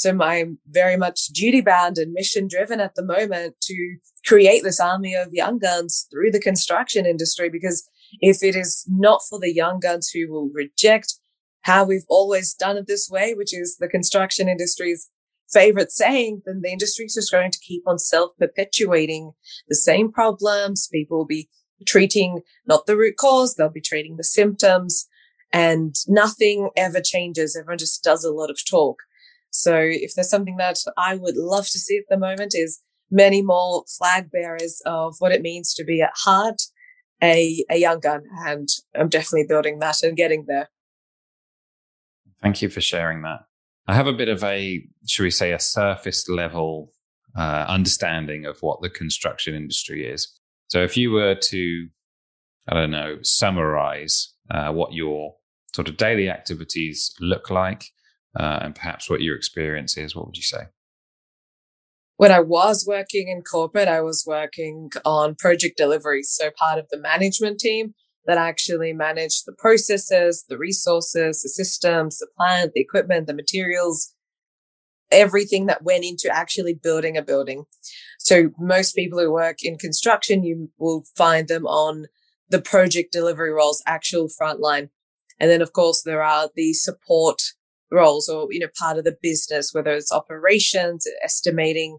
So 0.02 0.21
I'm 0.21 0.59
very 0.68 0.97
much 0.97 1.26
duty 1.28 1.61
bound 1.61 1.97
and 1.97 2.12
mission 2.12 2.49
driven 2.49 2.80
at 2.80 2.97
the 2.97 3.04
moment 3.04 3.54
to 3.62 3.97
create 4.26 4.64
this 4.64 4.80
army 4.80 5.14
of 5.14 5.28
young 5.32 5.59
guns 5.61 6.09
through 6.11 6.32
the 6.32 6.40
construction 6.40 7.06
industry. 7.06 7.49
Because 7.49 7.88
if 8.21 8.42
it 8.42 8.56
is 8.56 8.85
not 8.88 9.21
for 9.30 9.38
the 9.38 9.54
young 9.54 9.78
guns 9.78 10.09
who 10.09 10.28
will 10.28 10.50
reject 10.52 11.14
how 11.61 11.85
we've 11.85 12.04
always 12.09 12.52
done 12.52 12.76
it 12.76 12.88
this 12.88 13.09
way, 13.09 13.35
which 13.35 13.54
is 13.54 13.76
the 13.78 13.87
construction 13.87 14.49
industry's 14.49 15.09
favorite 15.52 15.92
saying, 15.92 16.42
then 16.47 16.62
the 16.62 16.73
industry 16.73 17.04
is 17.04 17.14
just 17.14 17.30
going 17.30 17.52
to 17.52 17.61
keep 17.61 17.85
on 17.87 18.00
self 18.00 18.32
perpetuating 18.40 19.30
the 19.68 19.76
same 19.76 20.11
problems. 20.11 20.88
People 20.90 21.18
will 21.18 21.26
be 21.26 21.49
treating 21.87 22.40
not 22.66 22.87
the 22.87 22.97
root 22.97 23.16
cause, 23.16 23.54
they'll 23.54 23.68
be 23.68 23.80
treating 23.80 24.16
the 24.16 24.25
symptoms 24.25 25.06
and 25.52 25.94
nothing 26.09 26.71
ever 26.76 27.00
changes. 27.00 27.56
Everyone 27.56 27.78
just 27.78 28.02
does 28.02 28.25
a 28.25 28.32
lot 28.32 28.50
of 28.50 28.59
talk. 28.68 28.99
So 29.52 29.76
if 29.78 30.14
there's 30.14 30.30
something 30.30 30.56
that 30.56 30.78
I 30.97 31.14
would 31.14 31.37
love 31.37 31.66
to 31.66 31.78
see 31.78 31.99
at 31.99 32.04
the 32.09 32.16
moment 32.16 32.54
is 32.54 32.80
many 33.11 33.42
more 33.42 33.85
flag 33.99 34.30
bearers 34.30 34.80
of 34.87 35.14
what 35.18 35.30
it 35.32 35.42
means 35.42 35.75
to 35.75 35.85
be 35.85 36.00
at 36.00 36.12
heart 36.16 36.62
a, 37.23 37.64
a 37.71 37.76
young 37.76 38.00
gun. 38.00 38.23
And 38.47 38.68
I'm 38.99 39.09
definitely 39.09 39.47
building 39.47 39.78
that 39.78 40.02
and 40.02 40.16
getting 40.16 40.47
there. 40.49 40.71
Thank 42.42 42.62
you 42.62 42.71
for 42.71 42.80
sharing 42.80 43.23
that. 43.23 43.40
I 43.87 43.94
have 43.94 44.06
a 44.06 44.12
bit 44.12 44.28
of 44.28 44.42
a, 44.42 44.85
should 45.06 45.25
we 45.25 45.30
say, 45.30 45.52
a 45.52 45.59
surface 45.59 46.28
level 46.28 46.90
uh, 47.37 47.66
understanding 47.68 48.47
of 48.47 48.59
what 48.62 48.80
the 48.80 48.90
construction 48.90 49.54
industry 49.54 50.06
is. 50.06 50.28
So 50.68 50.82
if 50.82 50.97
you 50.97 51.12
were 51.12 51.35
to, 51.35 51.88
I 52.68 52.75
don't 52.75 52.90
know, 52.90 53.18
summarize 53.23 54.32
uh, 54.50 54.73
what 54.73 54.94
your 54.94 55.35
sort 55.75 55.88
of 55.88 55.99
daily 55.99 56.30
activities 56.30 57.14
look 57.21 57.50
like 57.50 57.85
uh, 58.38 58.60
and 58.62 58.74
perhaps 58.74 59.10
what 59.10 59.20
your 59.20 59.36
experience 59.36 59.96
is, 59.96 60.14
what 60.14 60.26
would 60.26 60.36
you 60.36 60.42
say? 60.42 60.64
When 62.16 62.32
I 62.32 62.40
was 62.40 62.84
working 62.86 63.28
in 63.28 63.42
corporate, 63.42 63.88
I 63.88 64.00
was 64.00 64.24
working 64.26 64.90
on 65.04 65.34
project 65.34 65.76
delivery. 65.76 66.22
So 66.22 66.50
part 66.56 66.78
of 66.78 66.86
the 66.90 66.98
management 66.98 67.58
team 67.58 67.94
that 68.26 68.38
actually 68.38 68.92
managed 68.92 69.44
the 69.46 69.54
processes, 69.58 70.44
the 70.48 70.58
resources, 70.58 71.42
the 71.42 71.48
systems, 71.48 72.18
the 72.18 72.28
plant, 72.36 72.72
the 72.74 72.80
equipment, 72.80 73.26
the 73.26 73.34
materials, 73.34 74.14
everything 75.10 75.66
that 75.66 75.82
went 75.82 76.04
into 76.04 76.28
actually 76.34 76.74
building 76.74 77.16
a 77.16 77.22
building. 77.22 77.64
So 78.18 78.50
most 78.58 78.94
people 78.94 79.18
who 79.18 79.32
work 79.32 79.58
in 79.62 79.76
construction, 79.76 80.44
you 80.44 80.70
will 80.78 81.04
find 81.16 81.48
them 81.48 81.66
on 81.66 82.06
the 82.48 82.62
project 82.62 83.12
delivery 83.12 83.50
roles, 83.50 83.82
actual 83.86 84.28
frontline. 84.28 84.90
And 85.40 85.50
then 85.50 85.60
of 85.60 85.72
course 85.72 86.02
there 86.02 86.22
are 86.22 86.50
the 86.54 86.72
support 86.72 87.42
roles 87.92 88.28
or, 88.28 88.49
you 88.50 88.58
know, 88.58 88.68
part 88.78 88.99
of 88.99 89.04
the 89.04 89.16
business, 89.22 89.72
whether 89.72 89.92
it's 89.92 90.12
operations, 90.12 91.06
estimating. 91.22 91.99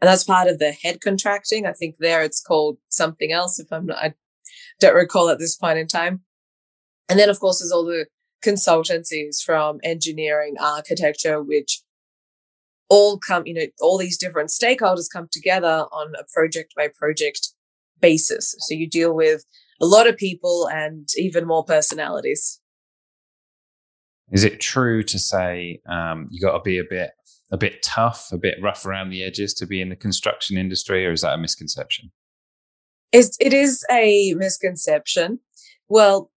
And 0.00 0.08
that's 0.08 0.24
part 0.24 0.48
of 0.48 0.58
the 0.58 0.72
head 0.72 1.00
contracting. 1.00 1.66
I 1.66 1.72
think 1.72 1.96
there 1.98 2.22
it's 2.22 2.40
called 2.40 2.78
something 2.88 3.32
else. 3.32 3.58
If 3.58 3.72
I'm 3.72 3.86
not, 3.86 3.98
I 3.98 4.14
don't 4.80 4.94
recall 4.94 5.28
at 5.28 5.38
this 5.38 5.56
point 5.56 5.78
in 5.78 5.88
time. 5.88 6.20
And 7.08 7.18
then 7.18 7.28
of 7.28 7.40
course 7.40 7.60
there's 7.60 7.72
all 7.72 7.84
the 7.84 8.06
consultancies 8.44 9.42
from 9.44 9.80
engineering, 9.82 10.54
architecture, 10.60 11.42
which 11.42 11.82
all 12.88 13.18
come, 13.18 13.46
you 13.46 13.54
know, 13.54 13.66
all 13.80 13.98
these 13.98 14.16
different 14.16 14.50
stakeholders 14.50 15.12
come 15.12 15.28
together 15.30 15.86
on 15.92 16.14
a 16.18 16.24
project 16.32 16.74
by 16.76 16.88
project 16.88 17.52
basis. 18.00 18.54
So 18.60 18.74
you 18.74 18.88
deal 18.88 19.14
with 19.14 19.44
a 19.80 19.86
lot 19.86 20.06
of 20.06 20.16
people 20.16 20.68
and 20.72 21.08
even 21.16 21.46
more 21.46 21.64
personalities. 21.64 22.60
Is 24.32 24.44
it 24.44 24.60
true 24.60 25.02
to 25.02 25.18
say 25.18 25.80
um, 25.88 26.26
you 26.30 26.40
got 26.40 26.52
to 26.52 26.62
be 26.62 26.78
a 26.78 26.84
bit 26.88 27.10
a 27.50 27.56
bit 27.56 27.82
tough, 27.82 28.28
a 28.30 28.36
bit 28.36 28.58
rough 28.62 28.84
around 28.84 29.08
the 29.08 29.24
edges 29.24 29.54
to 29.54 29.66
be 29.66 29.80
in 29.80 29.88
the 29.88 29.96
construction 29.96 30.58
industry, 30.58 31.06
or 31.06 31.12
is 31.12 31.22
that 31.22 31.32
a 31.32 31.38
misconception? 31.38 32.10
It's, 33.10 33.38
it 33.40 33.54
is 33.54 33.84
a 33.90 34.34
misconception. 34.34 35.40
Well, 35.88 36.30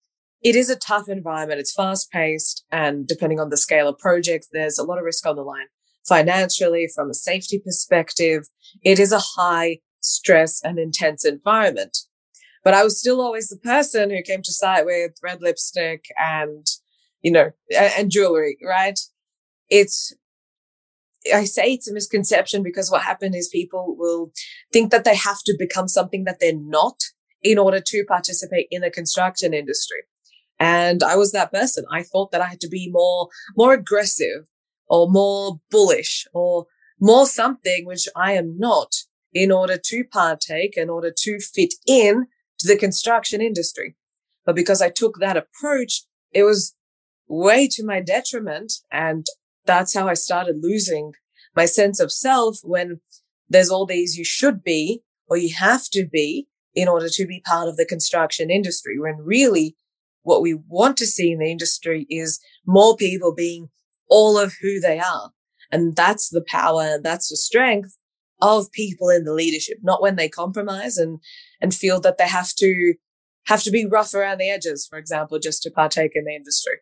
it 0.43 0.55
is 0.55 0.69
a 0.69 0.75
tough 0.75 1.09
environment. 1.09 1.59
It's 1.59 1.73
fast 1.73 2.11
paced, 2.11 2.63
and 2.71 3.07
depending 3.07 3.39
on 3.39 3.49
the 3.49 3.57
scale 3.57 3.87
of 3.87 3.97
projects, 3.97 4.49
there's 4.51 4.77
a 4.77 4.83
lot 4.83 4.99
of 4.99 5.03
risk 5.03 5.25
on 5.25 5.35
the 5.35 5.41
line 5.41 5.65
financially, 6.07 6.87
from 6.93 7.09
a 7.09 7.13
safety 7.13 7.59
perspective. 7.59 8.43
It 8.83 8.99
is 8.99 9.11
a 9.11 9.19
high 9.19 9.79
stress 10.01 10.61
and 10.63 10.79
intense 10.79 11.25
environment. 11.25 11.97
But 12.63 12.73
I 12.73 12.83
was 12.83 12.99
still 12.99 13.21
always 13.21 13.47
the 13.47 13.57
person 13.57 14.09
who 14.09 14.21
came 14.21 14.41
to 14.41 14.51
site 14.51 14.85
with 14.85 15.11
red 15.23 15.41
lipstick 15.41 16.05
and, 16.17 16.65
you 17.21 17.31
know, 17.31 17.51
and 17.77 18.11
jewelry, 18.11 18.57
right? 18.63 18.99
It's, 19.69 20.13
I 21.33 21.43
say 21.43 21.73
it's 21.73 21.89
a 21.89 21.93
misconception 21.93 22.63
because 22.63 22.89
what 22.89 23.03
happened 23.03 23.35
is 23.35 23.49
people 23.49 23.95
will 23.97 24.31
think 24.71 24.91
that 24.91 25.03
they 25.03 25.15
have 25.15 25.39
to 25.45 25.55
become 25.57 25.87
something 25.87 26.23
that 26.23 26.39
they're 26.39 26.53
not 26.55 27.01
in 27.41 27.57
order 27.57 27.81
to 27.81 28.05
participate 28.07 28.67
in 28.71 28.81
the 28.81 28.89
construction 28.89 29.53
industry. 29.53 29.99
And 30.59 31.03
I 31.03 31.15
was 31.15 31.31
that 31.31 31.53
person. 31.53 31.85
I 31.91 32.03
thought 32.03 32.31
that 32.31 32.41
I 32.41 32.47
had 32.47 32.59
to 32.61 32.67
be 32.67 32.89
more, 32.91 33.29
more 33.55 33.73
aggressive 33.73 34.47
or 34.87 35.09
more 35.09 35.59
bullish 35.71 36.27
or 36.33 36.65
more 36.99 37.25
something, 37.25 37.85
which 37.85 38.07
I 38.15 38.33
am 38.33 38.57
not 38.57 38.93
in 39.33 39.51
order 39.51 39.77
to 39.77 40.03
partake, 40.03 40.75
in 40.75 40.89
order 40.89 41.13
to 41.15 41.39
fit 41.39 41.75
in 41.87 42.27
to 42.59 42.67
the 42.67 42.77
construction 42.77 43.41
industry. 43.41 43.95
But 44.45 44.55
because 44.55 44.81
I 44.81 44.89
took 44.89 45.19
that 45.19 45.37
approach, 45.37 46.03
it 46.33 46.43
was 46.43 46.75
way 47.29 47.67
to 47.71 47.85
my 47.85 48.01
detriment. 48.01 48.73
And 48.91 49.25
that's 49.65 49.95
how 49.95 50.07
I 50.07 50.15
started 50.15 50.57
losing 50.61 51.13
my 51.55 51.65
sense 51.65 51.99
of 51.99 52.11
self 52.11 52.57
when 52.63 52.99
there's 53.47 53.69
all 53.69 53.85
these 53.85 54.17
you 54.17 54.25
should 54.25 54.63
be 54.63 55.01
or 55.27 55.37
you 55.37 55.53
have 55.57 55.85
to 55.91 56.05
be 56.05 56.47
in 56.75 56.87
order 56.87 57.07
to 57.09 57.25
be 57.25 57.41
part 57.45 57.67
of 57.67 57.77
the 57.77 57.85
construction 57.85 58.49
industry. 58.49 58.99
When 58.99 59.17
really 59.17 59.75
what 60.23 60.41
we 60.41 60.53
want 60.53 60.97
to 60.97 61.05
see 61.05 61.31
in 61.31 61.39
the 61.39 61.51
industry 61.51 62.05
is 62.09 62.39
more 62.65 62.95
people 62.95 63.33
being 63.33 63.69
all 64.09 64.37
of 64.37 64.55
who 64.61 64.79
they 64.79 64.99
are. 64.99 65.31
And 65.71 65.95
that's 65.95 66.29
the 66.29 66.43
power. 66.47 66.81
and 66.81 67.03
That's 67.03 67.29
the 67.29 67.37
strength 67.37 67.95
of 68.41 68.71
people 68.71 69.09
in 69.09 69.23
the 69.23 69.33
leadership, 69.33 69.77
not 69.81 70.01
when 70.01 70.15
they 70.15 70.29
compromise 70.29 70.97
and, 70.97 71.19
and 71.61 71.73
feel 71.73 71.99
that 72.01 72.17
they 72.17 72.27
have 72.27 72.53
to 72.55 72.93
have 73.47 73.63
to 73.63 73.71
be 73.71 73.85
rough 73.85 74.13
around 74.13 74.37
the 74.37 74.49
edges, 74.49 74.85
for 74.87 74.99
example, 74.99 75.39
just 75.39 75.63
to 75.63 75.71
partake 75.71 76.11
in 76.13 76.25
the 76.25 76.35
industry. 76.35 76.75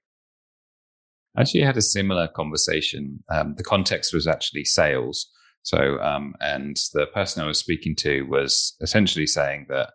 Actually 1.37 1.61
had 1.61 1.77
a 1.77 1.81
similar 1.81 2.27
conversation. 2.27 3.23
Um, 3.29 3.55
the 3.57 3.63
context 3.63 4.13
was 4.13 4.27
actually 4.27 4.65
sales. 4.65 5.29
So, 5.63 5.99
um, 5.99 6.33
and 6.39 6.77
the 6.93 7.07
person 7.07 7.43
I 7.43 7.47
was 7.47 7.59
speaking 7.59 7.95
to 7.97 8.23
was 8.23 8.75
essentially 8.81 9.27
saying 9.27 9.67
that 9.69 9.91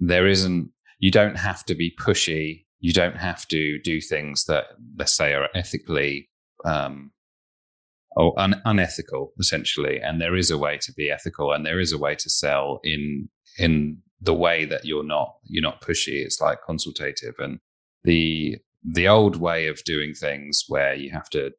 there 0.00 0.26
isn't, 0.26 0.70
you 0.98 1.10
don't 1.10 1.36
have 1.36 1.64
to 1.66 1.74
be 1.74 1.94
pushy. 1.98 2.64
You 2.80 2.92
don't 2.92 3.16
have 3.16 3.46
to 3.48 3.78
do 3.82 4.00
things 4.00 4.44
that, 4.46 4.64
let's 4.98 5.14
say, 5.14 5.32
are 5.32 5.48
ethically 5.54 6.28
um, 6.64 7.12
or 8.16 8.32
un- 8.40 8.60
unethical 8.64 9.32
essentially 9.38 10.00
and 10.00 10.20
there 10.20 10.34
is 10.34 10.50
a 10.50 10.58
way 10.58 10.78
to 10.78 10.92
be 10.94 11.10
ethical 11.10 11.52
and 11.52 11.64
there 11.64 11.78
is 11.78 11.92
a 11.92 11.98
way 11.98 12.14
to 12.14 12.30
sell 12.30 12.80
in 12.82 13.28
in 13.58 13.98
the 14.20 14.34
way 14.34 14.64
that 14.64 14.84
you're 14.84 15.04
not 15.04 15.34
you're 15.44 15.62
not 15.62 15.82
pushy 15.82 16.24
it's 16.24 16.40
like 16.40 16.58
consultative 16.66 17.34
and 17.38 17.60
the 18.04 18.56
the 18.88 19.08
old 19.08 19.36
way 19.36 19.66
of 19.66 19.82
doing 19.84 20.14
things 20.14 20.64
where 20.68 20.94
you 20.94 21.10
have 21.10 21.28
to 21.30 21.50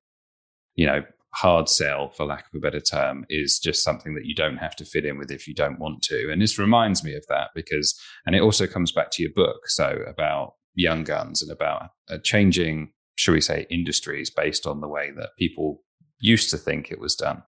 you 0.76 0.86
know 0.86 1.04
hard 1.34 1.70
sell 1.70 2.10
for 2.10 2.26
lack 2.26 2.46
of 2.48 2.58
a 2.58 2.60
better 2.60 2.80
term 2.80 3.26
is 3.30 3.60
just 3.60 3.84
something 3.84 4.16
that 4.16 4.26
you 4.26 4.34
don't 4.34 4.58
have 4.58 4.76
to 4.76 4.86
fit 4.86 5.06
in 5.06 5.18
with 5.18 5.30
if 5.30 5.48
you 5.48 5.54
don't 5.54 5.80
want 5.80 6.02
to 6.02 6.32
and 6.32 6.42
this 6.42 6.58
reminds 6.58 7.04
me 7.04 7.14
of 7.16 7.26
that 7.28 7.50
because 7.54 8.00
and 8.26 8.36
it 8.36 8.42
also 8.42 8.66
comes 8.66 8.92
back 8.92 9.12
to 9.12 9.22
your 9.22 9.32
book 9.36 9.68
so 9.68 10.00
about 10.08 10.54
young 10.74 11.04
guns 11.04 11.42
and 11.42 11.52
about 11.52 11.90
uh, 12.10 12.18
changing 12.24 12.92
should 13.18 13.34
we 13.34 13.42
say 13.42 13.68
industries 13.70 14.30
based 14.30 14.66
on 14.66 14.80
the 14.80 14.88
way 14.88 15.12
that 15.12 15.30
people 15.38 15.82
used 16.20 16.50
to 16.52 16.58
think 16.58 16.92
it 16.92 17.00
was 17.00 17.16
done. 17.16 17.44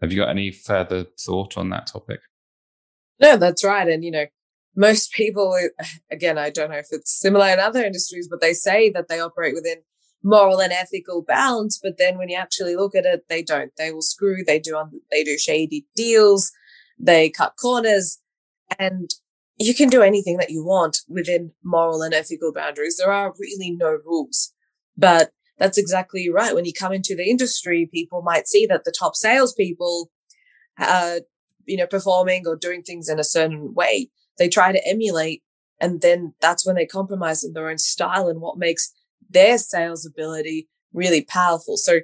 Have 0.00 0.12
you 0.12 0.18
got 0.18 0.28
any 0.28 0.50
further 0.50 1.06
thought 1.18 1.56
on 1.56 1.70
that 1.70 1.86
topic? 1.86 2.20
No, 3.20 3.36
that's 3.36 3.64
right. 3.64 3.88
And, 3.88 4.04
you 4.04 4.10
know, 4.10 4.26
most 4.76 5.12
people, 5.12 5.58
again, 6.10 6.38
I 6.38 6.50
don't 6.50 6.70
know 6.70 6.76
if 6.76 6.88
it's 6.90 7.20
similar 7.20 7.48
in 7.48 7.60
other 7.60 7.84
industries, 7.84 8.28
but 8.28 8.40
they 8.40 8.52
say 8.52 8.90
that 8.90 9.08
they 9.08 9.20
operate 9.20 9.54
within 9.54 9.82
moral 10.22 10.60
and 10.60 10.72
ethical 10.72 11.22
bounds. 11.22 11.78
But 11.82 11.98
then 11.98 12.18
when 12.18 12.28
you 12.28 12.36
actually 12.36 12.76
look 12.76 12.94
at 12.94 13.04
it, 13.04 13.24
they 13.28 13.42
don't. 13.42 13.72
They 13.76 13.92
will 13.92 14.02
screw. 14.02 14.44
They 14.44 14.58
do, 14.58 14.82
they 15.10 15.22
do 15.22 15.38
shady 15.38 15.86
deals. 15.94 16.50
They 16.98 17.30
cut 17.30 17.54
corners 17.60 18.18
and 18.78 19.10
you 19.56 19.74
can 19.74 19.88
do 19.88 20.02
anything 20.02 20.36
that 20.38 20.50
you 20.50 20.64
want 20.64 20.98
within 21.08 21.52
moral 21.62 22.02
and 22.02 22.12
ethical 22.12 22.52
boundaries. 22.52 22.96
There 22.96 23.12
are 23.12 23.34
really 23.38 23.70
no 23.70 23.98
rules, 24.04 24.52
but 24.96 25.30
that's 25.58 25.78
exactly 25.78 26.28
right. 26.28 26.54
When 26.54 26.64
you 26.64 26.72
come 26.72 26.92
into 26.92 27.14
the 27.14 27.30
industry, 27.30 27.88
people 27.92 28.22
might 28.22 28.48
see 28.48 28.66
that 28.66 28.84
the 28.84 28.94
top 28.96 29.14
salespeople 29.14 30.10
are, 30.78 31.20
you 31.66 31.76
know, 31.76 31.86
performing 31.86 32.46
or 32.46 32.56
doing 32.56 32.82
things 32.82 33.08
in 33.08 33.20
a 33.20 33.24
certain 33.24 33.74
way. 33.74 34.10
They 34.38 34.48
try 34.48 34.72
to 34.72 34.86
emulate. 34.86 35.42
And 35.80 36.00
then 36.00 36.34
that's 36.40 36.66
when 36.66 36.76
they 36.76 36.86
compromise 36.86 37.44
in 37.44 37.52
their 37.52 37.68
own 37.68 37.78
style 37.78 38.28
and 38.28 38.40
what 38.40 38.58
makes 38.58 38.92
their 39.28 39.58
sales 39.58 40.06
ability 40.06 40.68
really 40.92 41.22
powerful. 41.22 41.76
So 41.76 42.00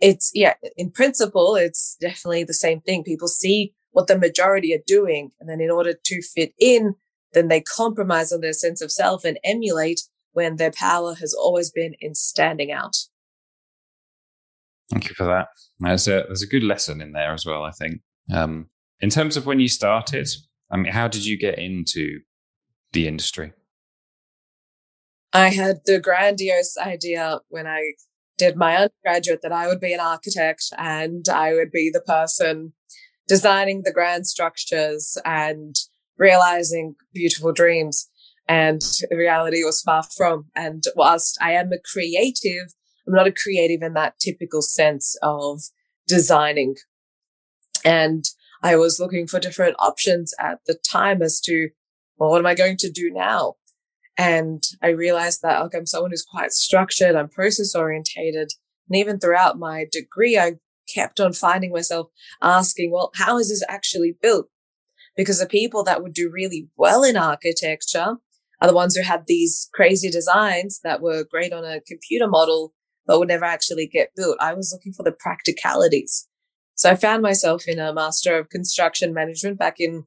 it's, 0.00 0.30
yeah, 0.34 0.54
in 0.76 0.90
principle, 0.90 1.56
it's 1.56 1.96
definitely 2.00 2.44
the 2.44 2.54
same 2.54 2.80
thing. 2.80 3.02
People 3.02 3.28
see 3.28 3.74
what 3.92 4.06
the 4.06 4.18
majority 4.18 4.74
are 4.74 4.82
doing. 4.86 5.30
And 5.40 5.48
then 5.48 5.60
in 5.60 5.70
order 5.70 5.94
to 5.94 6.22
fit 6.22 6.52
in, 6.58 6.94
then 7.32 7.48
they 7.48 7.60
compromise 7.60 8.32
on 8.32 8.40
their 8.40 8.52
sense 8.52 8.80
of 8.80 8.92
self 8.92 9.24
and 9.24 9.38
emulate 9.44 10.02
when 10.32 10.56
their 10.56 10.72
power 10.72 11.14
has 11.14 11.32
always 11.32 11.70
been 11.70 11.94
in 12.00 12.14
standing 12.14 12.72
out. 12.72 12.96
Thank 14.90 15.08
you 15.08 15.14
for 15.14 15.24
that. 15.24 15.48
There's 15.80 16.06
a 16.08 16.24
there's 16.26 16.42
a 16.42 16.46
good 16.46 16.62
lesson 16.62 17.00
in 17.00 17.12
there 17.12 17.32
as 17.32 17.46
well. 17.46 17.64
I 17.64 17.70
think. 17.70 18.00
Um, 18.32 18.66
in 19.00 19.10
terms 19.10 19.36
of 19.36 19.46
when 19.46 19.60
you 19.60 19.68
started, 19.68 20.28
I 20.74 20.76
mean, 20.76 20.92
how 20.92 21.06
did 21.06 21.24
you 21.24 21.38
get 21.38 21.56
into 21.56 22.18
the 22.92 23.06
industry? 23.06 23.52
I 25.32 25.50
had 25.50 25.82
the 25.86 26.00
grandiose 26.00 26.76
idea 26.76 27.38
when 27.48 27.68
I 27.68 27.92
did 28.38 28.56
my 28.56 28.76
undergraduate 28.76 29.40
that 29.42 29.52
I 29.52 29.68
would 29.68 29.78
be 29.78 29.92
an 29.92 30.00
architect 30.00 30.64
and 30.76 31.24
I 31.28 31.54
would 31.54 31.70
be 31.70 31.90
the 31.92 32.00
person 32.00 32.72
designing 33.28 33.82
the 33.84 33.92
grand 33.92 34.26
structures 34.26 35.16
and 35.24 35.76
realizing 36.18 36.96
beautiful 37.12 37.52
dreams. 37.52 38.10
And 38.48 38.82
reality 39.12 39.62
was 39.62 39.80
far 39.80 40.02
from. 40.16 40.46
And 40.56 40.82
whilst 40.96 41.38
I 41.40 41.52
am 41.52 41.72
a 41.72 41.78
creative, 41.92 42.74
I'm 43.06 43.14
not 43.14 43.28
a 43.28 43.32
creative 43.32 43.80
in 43.80 43.94
that 43.94 44.18
typical 44.18 44.60
sense 44.60 45.16
of 45.22 45.60
designing. 46.08 46.74
And 47.84 48.24
I 48.64 48.76
was 48.76 48.98
looking 48.98 49.26
for 49.26 49.38
different 49.38 49.76
options 49.78 50.32
at 50.40 50.60
the 50.66 50.74
time 50.90 51.20
as 51.20 51.38
to, 51.42 51.68
well, 52.16 52.30
what 52.30 52.38
am 52.38 52.46
I 52.46 52.54
going 52.54 52.78
to 52.78 52.90
do 52.90 53.10
now? 53.12 53.56
And 54.16 54.62
I 54.82 54.88
realized 54.88 55.42
that 55.42 55.60
like 55.60 55.74
I'm 55.74 55.84
someone 55.84 56.12
who's 56.12 56.24
quite 56.24 56.52
structured, 56.52 57.14
I'm 57.14 57.28
process 57.28 57.74
orientated. 57.74 58.52
And 58.88 58.96
even 58.96 59.20
throughout 59.20 59.58
my 59.58 59.86
degree, 59.92 60.38
I 60.38 60.54
kept 60.92 61.20
on 61.20 61.34
finding 61.34 61.72
myself 61.72 62.08
asking, 62.40 62.90
well, 62.90 63.10
how 63.16 63.38
is 63.38 63.50
this 63.50 63.62
actually 63.68 64.16
built? 64.22 64.46
Because 65.14 65.40
the 65.40 65.46
people 65.46 65.84
that 65.84 66.02
would 66.02 66.14
do 66.14 66.30
really 66.32 66.70
well 66.76 67.04
in 67.04 67.18
architecture 67.18 68.16
are 68.62 68.68
the 68.68 68.74
ones 68.74 68.96
who 68.96 69.02
had 69.02 69.24
these 69.26 69.68
crazy 69.74 70.10
designs 70.10 70.80
that 70.84 71.02
were 71.02 71.26
great 71.30 71.52
on 71.52 71.66
a 71.66 71.82
computer 71.86 72.28
model, 72.28 72.72
but 73.06 73.18
would 73.18 73.28
never 73.28 73.44
actually 73.44 73.86
get 73.86 74.14
built. 74.16 74.38
I 74.40 74.54
was 74.54 74.72
looking 74.72 74.94
for 74.94 75.02
the 75.02 75.12
practicalities. 75.12 76.28
So 76.74 76.90
I 76.90 76.96
found 76.96 77.22
myself 77.22 77.68
in 77.68 77.78
a 77.78 77.92
Master 77.92 78.36
of 78.38 78.50
Construction 78.50 79.14
Management 79.14 79.58
back 79.58 79.78
in 79.78 80.04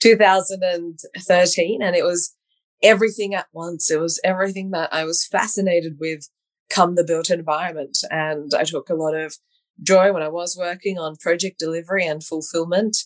2013, 0.00 1.82
and 1.82 1.96
it 1.96 2.04
was 2.04 2.34
everything 2.82 3.34
at 3.34 3.46
once. 3.52 3.90
It 3.90 4.00
was 4.00 4.20
everything 4.24 4.70
that 4.70 4.92
I 4.92 5.04
was 5.04 5.26
fascinated 5.26 5.96
with 6.00 6.28
come 6.70 6.94
the 6.94 7.04
built 7.04 7.30
environment. 7.30 7.98
And 8.10 8.52
I 8.56 8.64
took 8.64 8.90
a 8.90 8.94
lot 8.94 9.14
of 9.14 9.36
joy 9.82 10.12
when 10.12 10.22
I 10.22 10.28
was 10.28 10.56
working 10.58 10.98
on 10.98 11.16
project 11.16 11.58
delivery 11.58 12.06
and 12.06 12.22
fulfillment. 12.22 12.96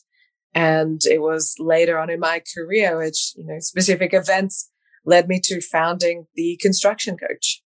And 0.54 1.00
it 1.06 1.22
was 1.22 1.54
later 1.58 1.98
on 1.98 2.10
in 2.10 2.20
my 2.20 2.42
career, 2.54 2.98
which, 2.98 3.32
you 3.36 3.46
know, 3.46 3.58
specific 3.60 4.12
events 4.12 4.70
led 5.04 5.28
me 5.28 5.40
to 5.44 5.60
founding 5.60 6.26
the 6.34 6.58
construction 6.60 7.16
coach. 7.16 7.61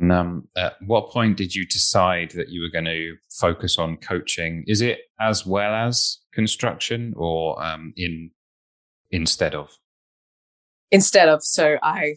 And 0.00 0.12
um, 0.12 0.48
at 0.56 0.74
what 0.84 1.10
point 1.10 1.36
did 1.36 1.54
you 1.54 1.66
decide 1.66 2.32
that 2.32 2.48
you 2.48 2.62
were 2.62 2.70
going 2.70 2.86
to 2.86 3.14
focus 3.30 3.78
on 3.78 3.96
coaching? 3.96 4.64
Is 4.66 4.80
it 4.80 4.98
as 5.20 5.46
well 5.46 5.72
as 5.72 6.18
construction 6.32 7.14
or 7.16 7.62
um, 7.64 7.92
in 7.96 8.30
instead 9.10 9.54
of? 9.54 9.70
Instead 10.90 11.28
of. 11.28 11.44
So 11.44 11.76
I, 11.82 12.16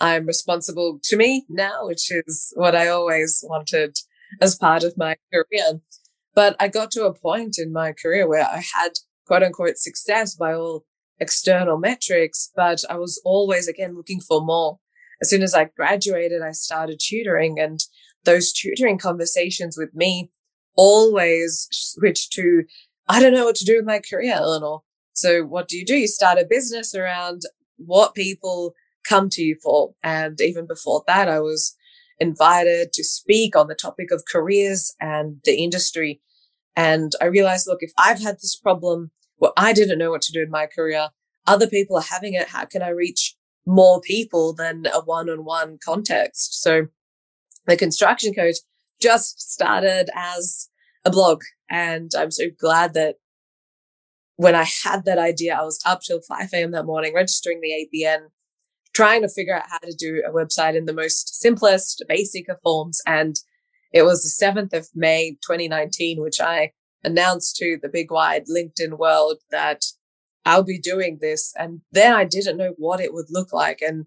I'm 0.00 0.26
responsible 0.26 0.98
to 1.04 1.16
me 1.16 1.44
now, 1.48 1.86
which 1.86 2.10
is 2.10 2.52
what 2.56 2.74
I 2.74 2.88
always 2.88 3.44
wanted 3.48 3.96
as 4.40 4.56
part 4.56 4.82
of 4.82 4.96
my 4.96 5.16
career. 5.32 5.80
But 6.34 6.56
I 6.58 6.68
got 6.68 6.90
to 6.92 7.04
a 7.04 7.14
point 7.14 7.56
in 7.58 7.72
my 7.72 7.92
career 7.92 8.28
where 8.28 8.44
I 8.44 8.64
had 8.74 8.92
quote 9.26 9.42
unquote 9.42 9.76
success 9.76 10.34
by 10.34 10.54
all 10.54 10.84
external 11.20 11.78
metrics, 11.78 12.50
but 12.56 12.82
I 12.90 12.96
was 12.96 13.20
always 13.24 13.68
again 13.68 13.94
looking 13.94 14.20
for 14.20 14.40
more. 14.40 14.78
As 15.22 15.30
soon 15.30 15.42
as 15.42 15.54
I 15.54 15.70
graduated, 15.76 16.42
I 16.42 16.50
started 16.50 17.00
tutoring 17.00 17.58
and 17.58 17.80
those 18.24 18.52
tutoring 18.52 18.98
conversations 18.98 19.76
with 19.78 19.94
me 19.94 20.30
always 20.76 21.68
switched 21.70 22.32
to, 22.32 22.64
I 23.08 23.20
don't 23.20 23.32
know 23.32 23.44
what 23.44 23.56
to 23.56 23.64
do 23.64 23.76
with 23.76 23.86
my 23.86 24.00
career, 24.00 24.34
Eleanor. 24.34 24.80
So 25.12 25.44
what 25.44 25.68
do 25.68 25.78
you 25.78 25.86
do? 25.86 25.96
You 25.96 26.08
start 26.08 26.38
a 26.38 26.46
business 26.48 26.94
around 26.94 27.42
what 27.76 28.14
people 28.14 28.74
come 29.08 29.28
to 29.30 29.42
you 29.42 29.56
for. 29.62 29.94
And 30.02 30.40
even 30.40 30.66
before 30.66 31.04
that, 31.06 31.28
I 31.28 31.40
was 31.40 31.76
invited 32.18 32.92
to 32.92 33.04
speak 33.04 33.54
on 33.54 33.68
the 33.68 33.74
topic 33.74 34.10
of 34.10 34.24
careers 34.30 34.94
and 35.00 35.36
the 35.44 35.62
industry. 35.62 36.20
And 36.74 37.12
I 37.20 37.26
realized, 37.26 37.66
look, 37.68 37.82
if 37.82 37.92
I've 37.96 38.20
had 38.20 38.36
this 38.36 38.56
problem 38.56 39.12
well, 39.38 39.52
I 39.56 39.72
didn't 39.72 39.98
know 39.98 40.10
what 40.10 40.22
to 40.22 40.32
do 40.32 40.40
in 40.40 40.50
my 40.50 40.66
career. 40.66 41.08
Other 41.48 41.66
people 41.66 41.96
are 41.96 42.02
having 42.02 42.34
it. 42.34 42.48
How 42.48 42.64
can 42.64 42.80
I 42.80 42.90
reach 42.90 43.34
more 43.66 44.00
people 44.00 44.52
than 44.54 44.86
a 44.92 45.00
one 45.00 45.28
on 45.30 45.44
one 45.44 45.78
context? 45.84 46.62
So 46.62 46.86
the 47.66 47.76
construction 47.76 48.34
coach 48.34 48.56
just 49.00 49.52
started 49.52 50.10
as 50.14 50.68
a 51.04 51.10
blog. 51.10 51.42
And 51.70 52.10
I'm 52.16 52.30
so 52.30 52.46
glad 52.58 52.94
that 52.94 53.16
when 54.36 54.54
I 54.54 54.66
had 54.84 55.04
that 55.04 55.18
idea, 55.18 55.56
I 55.56 55.62
was 55.62 55.80
up 55.84 56.00
till 56.02 56.20
5 56.20 56.48
a.m. 56.54 56.72
that 56.72 56.86
morning, 56.86 57.14
registering 57.14 57.60
the 57.60 57.86
ABN, 57.86 58.28
trying 58.94 59.22
to 59.22 59.28
figure 59.28 59.56
out 59.56 59.68
how 59.70 59.78
to 59.78 59.94
do 59.96 60.22
a 60.26 60.32
website 60.32 60.76
in 60.76 60.86
the 60.86 60.92
most 60.92 61.40
simplest, 61.40 62.04
basic 62.08 62.48
of 62.48 62.56
forms. 62.62 63.00
And 63.06 63.36
it 63.92 64.02
was 64.02 64.22
the 64.22 64.44
7th 64.44 64.72
of 64.72 64.88
May, 64.94 65.32
2019, 65.46 66.20
which 66.20 66.40
I 66.40 66.72
announced 67.04 67.56
to 67.56 67.78
the 67.82 67.88
big 67.88 68.10
wide 68.10 68.44
LinkedIn 68.46 68.98
world 68.98 69.38
that 69.50 69.84
I'll 70.44 70.64
be 70.64 70.78
doing 70.78 71.18
this. 71.20 71.52
And 71.58 71.80
then 71.92 72.14
I 72.14 72.24
didn't 72.24 72.56
know 72.56 72.74
what 72.76 73.00
it 73.00 73.12
would 73.12 73.26
look 73.30 73.52
like. 73.52 73.80
And 73.80 74.06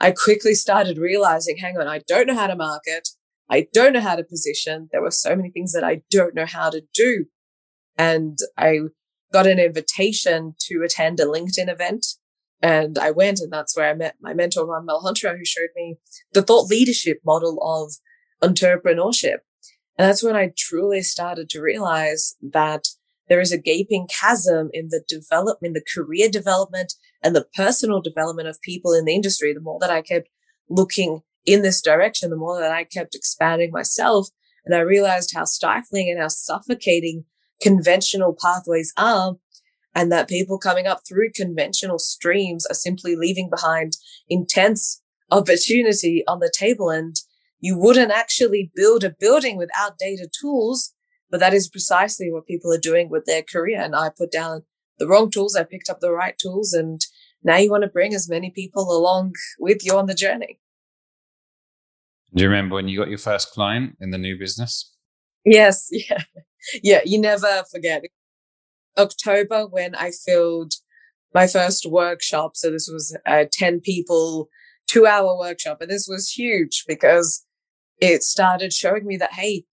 I 0.00 0.12
quickly 0.12 0.54
started 0.54 0.98
realizing, 0.98 1.56
hang 1.58 1.76
on, 1.76 1.86
I 1.86 2.00
don't 2.06 2.26
know 2.26 2.34
how 2.34 2.46
to 2.46 2.56
market. 2.56 3.08
I 3.50 3.66
don't 3.72 3.92
know 3.92 4.00
how 4.00 4.16
to 4.16 4.24
position. 4.24 4.88
There 4.92 5.02
were 5.02 5.10
so 5.10 5.34
many 5.34 5.50
things 5.50 5.72
that 5.72 5.84
I 5.84 6.02
don't 6.10 6.34
know 6.34 6.46
how 6.46 6.70
to 6.70 6.82
do. 6.94 7.26
And 7.96 8.38
I 8.56 8.80
got 9.32 9.46
an 9.46 9.58
invitation 9.58 10.54
to 10.60 10.82
attend 10.84 11.20
a 11.20 11.24
LinkedIn 11.24 11.70
event. 11.70 12.06
And 12.60 12.98
I 12.98 13.10
went, 13.10 13.40
and 13.40 13.52
that's 13.52 13.76
where 13.76 13.88
I 13.88 13.94
met 13.94 14.16
my 14.20 14.34
mentor, 14.34 14.66
Ron 14.66 14.86
Malhotra, 14.86 15.36
who 15.36 15.44
showed 15.44 15.68
me 15.76 15.98
the 16.32 16.42
thought 16.42 16.68
leadership 16.68 17.18
model 17.24 17.58
of 17.62 17.94
entrepreneurship. 18.42 19.38
And 19.96 20.08
that's 20.08 20.22
when 20.22 20.36
I 20.36 20.52
truly 20.56 21.02
started 21.02 21.48
to 21.50 21.60
realize 21.60 22.36
that 22.52 22.88
there 23.28 23.40
is 23.40 23.52
a 23.52 23.58
gaping 23.58 24.08
chasm 24.08 24.70
in 24.72 24.88
the 24.88 25.02
development, 25.08 25.74
the 25.74 25.84
career 25.94 26.28
development 26.28 26.94
and 27.22 27.34
the 27.34 27.46
personal 27.54 28.00
development 28.00 28.48
of 28.48 28.60
people 28.62 28.92
in 28.92 29.04
the 29.04 29.14
industry. 29.14 29.52
The 29.52 29.60
more 29.60 29.78
that 29.80 29.90
I 29.90 30.02
kept 30.02 30.28
looking 30.68 31.20
in 31.44 31.62
this 31.62 31.80
direction, 31.80 32.30
the 32.30 32.36
more 32.36 32.60
that 32.60 32.72
I 32.72 32.84
kept 32.84 33.14
expanding 33.14 33.70
myself. 33.70 34.28
And 34.64 34.74
I 34.74 34.80
realized 34.80 35.32
how 35.34 35.44
stifling 35.44 36.10
and 36.10 36.20
how 36.20 36.28
suffocating 36.28 37.24
conventional 37.60 38.36
pathways 38.40 38.92
are. 38.96 39.36
And 39.94 40.12
that 40.12 40.28
people 40.28 40.58
coming 40.58 40.86
up 40.86 41.00
through 41.08 41.30
conventional 41.34 41.98
streams 41.98 42.66
are 42.66 42.74
simply 42.74 43.16
leaving 43.16 43.50
behind 43.50 43.94
intense 44.28 45.02
opportunity 45.30 46.22
on 46.28 46.38
the 46.38 46.52
table. 46.56 46.90
And 46.90 47.16
you 47.58 47.76
wouldn't 47.76 48.12
actually 48.12 48.70
build 48.76 49.02
a 49.02 49.14
building 49.18 49.56
with 49.56 49.70
outdated 49.76 50.30
tools, 50.38 50.94
but 51.30 51.40
that 51.40 51.54
is 51.54 51.68
precisely 51.68 52.30
what 52.30 52.46
people 52.46 52.72
are 52.72 52.78
doing 52.78 53.08
with 53.08 53.24
their 53.26 53.42
career. 53.42 53.80
And 53.80 53.94
I 53.94 54.10
put 54.16 54.32
down 54.32 54.62
the 54.98 55.06
wrong 55.06 55.30
tools. 55.30 55.56
I 55.56 55.64
picked 55.64 55.90
up 55.90 56.00
the 56.00 56.12
right 56.12 56.36
tools 56.38 56.72
and 56.72 57.00
now 57.42 57.56
you 57.56 57.70
want 57.70 57.84
to 57.84 57.88
bring 57.88 58.14
as 58.14 58.28
many 58.28 58.50
people 58.50 58.90
along 58.90 59.34
with 59.58 59.84
you 59.84 59.96
on 59.96 60.06
the 60.06 60.14
journey. 60.14 60.60
Do 62.34 62.42
you 62.42 62.50
remember 62.50 62.74
when 62.74 62.88
you 62.88 62.98
got 62.98 63.08
your 63.08 63.18
first 63.18 63.52
client 63.52 63.96
in 64.00 64.10
the 64.10 64.18
new 64.18 64.38
business? 64.38 64.92
Yes. 65.44 65.88
Yeah. 65.92 66.22
Yeah. 66.82 67.00
You 67.04 67.20
never 67.20 67.62
forget. 67.70 68.02
October 68.98 69.66
when 69.66 69.94
I 69.94 70.10
filled 70.10 70.74
my 71.32 71.46
first 71.46 71.86
workshop. 71.86 72.56
So 72.56 72.70
this 72.70 72.90
was 72.92 73.16
a 73.26 73.46
10 73.46 73.80
people, 73.80 74.48
two 74.86 75.06
hour 75.06 75.38
workshop. 75.38 75.78
And 75.80 75.90
this 75.90 76.08
was 76.08 76.30
huge 76.30 76.84
because 76.86 77.46
it 78.00 78.22
started 78.22 78.72
showing 78.72 79.06
me 79.06 79.16
that, 79.18 79.34
hey, 79.34 79.64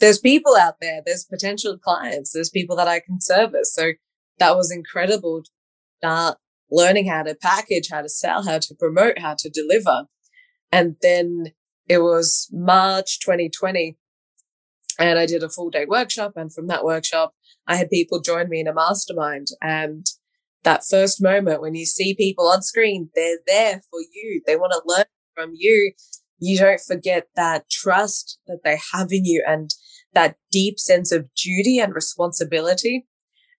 there's 0.00 0.18
people 0.18 0.56
out 0.56 0.76
there, 0.80 1.02
there's 1.04 1.24
potential 1.24 1.76
clients, 1.78 2.32
there's 2.32 2.50
people 2.50 2.76
that 2.76 2.88
I 2.88 3.00
can 3.00 3.20
service. 3.20 3.74
So 3.74 3.92
that 4.38 4.56
was 4.56 4.70
incredible 4.70 5.42
start 5.98 6.38
learning 6.70 7.08
how 7.08 7.22
to 7.22 7.34
package, 7.34 7.88
how 7.90 8.02
to 8.02 8.08
sell, 8.08 8.44
how 8.44 8.58
to 8.58 8.74
promote, 8.78 9.18
how 9.18 9.34
to 9.38 9.50
deliver. 9.50 10.04
And 10.70 10.96
then 11.02 11.46
it 11.88 11.98
was 11.98 12.48
March 12.52 13.18
2020 13.20 13.96
and 15.00 15.18
I 15.18 15.26
did 15.26 15.42
a 15.42 15.48
full 15.48 15.70
day 15.70 15.86
workshop. 15.86 16.32
And 16.36 16.52
from 16.52 16.66
that 16.68 16.84
workshop, 16.84 17.34
I 17.66 17.76
had 17.76 17.90
people 17.90 18.20
join 18.20 18.48
me 18.48 18.60
in 18.60 18.68
a 18.68 18.74
mastermind. 18.74 19.48
And 19.60 20.06
that 20.64 20.82
first 20.88 21.22
moment 21.22 21.62
when 21.62 21.74
you 21.74 21.86
see 21.86 22.14
people 22.14 22.48
on 22.48 22.62
screen, 22.62 23.10
they're 23.14 23.38
there 23.46 23.80
for 23.90 24.00
you. 24.12 24.42
They 24.46 24.56
want 24.56 24.72
to 24.72 24.82
learn 24.84 25.06
from 25.34 25.52
you 25.54 25.94
you 26.38 26.58
don't 26.58 26.80
forget 26.80 27.28
that 27.36 27.68
trust 27.70 28.38
that 28.46 28.60
they 28.64 28.78
have 28.92 29.08
in 29.10 29.24
you 29.24 29.44
and 29.46 29.70
that 30.14 30.36
deep 30.50 30.78
sense 30.78 31.12
of 31.12 31.28
duty 31.34 31.78
and 31.78 31.94
responsibility. 31.94 33.06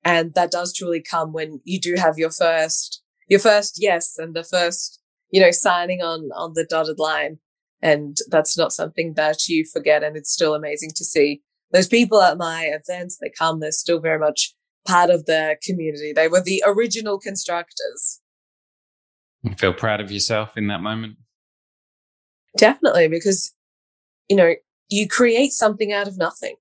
And 0.04 0.34
that 0.34 0.52
does 0.52 0.74
truly 0.74 1.02
come 1.02 1.34
when 1.34 1.60
you 1.64 1.80
do 1.80 1.96
have 1.98 2.18
your 2.18 2.32
first, 2.32 3.04
your 3.28 3.40
first 3.40 3.76
yes 3.78 4.18
and 4.18 4.34
the 4.34 4.44
first, 4.44 5.02
you 5.30 5.42
know, 5.42 5.52
signing 5.52 6.02
on, 6.02 6.30
on 6.36 6.54
the 6.54 6.66
dotted 6.66 7.00
line. 7.00 7.38
And 7.82 8.18
that's 8.30 8.58
not 8.58 8.74
something 8.74 9.14
that 9.16 9.48
you 9.48 9.66
forget. 9.66 10.04
And 10.04 10.18
it's 10.18 10.32
still 10.32 10.54
amazing 10.54 10.92
to 10.96 11.06
see 11.06 11.42
those 11.72 11.88
people 11.88 12.22
at 12.22 12.38
my 12.38 12.64
events. 12.74 13.18
They 13.18 13.32
come, 13.38 13.60
they're 13.60 13.72
still 13.72 14.00
very 14.00 14.20
much 14.20 14.54
part 14.88 15.10
of 15.10 15.26
the 15.26 15.58
community. 15.64 16.14
They 16.14 16.28
were 16.28 16.42
the 16.42 16.64
original 16.66 17.20
constructors. 17.20 18.22
You 19.44 19.56
feel 19.56 19.74
proud 19.74 20.02
of 20.02 20.12
yourself 20.12 20.58
in 20.58 20.68
that 20.68 20.82
moment? 20.82 21.18
Definitely, 22.58 23.08
because, 23.08 23.54
you 24.28 24.36
know, 24.36 24.56
you 24.90 25.08
create 25.08 25.52
something 25.52 25.94
out 25.94 26.08
of 26.08 26.18
nothing. 26.18 26.56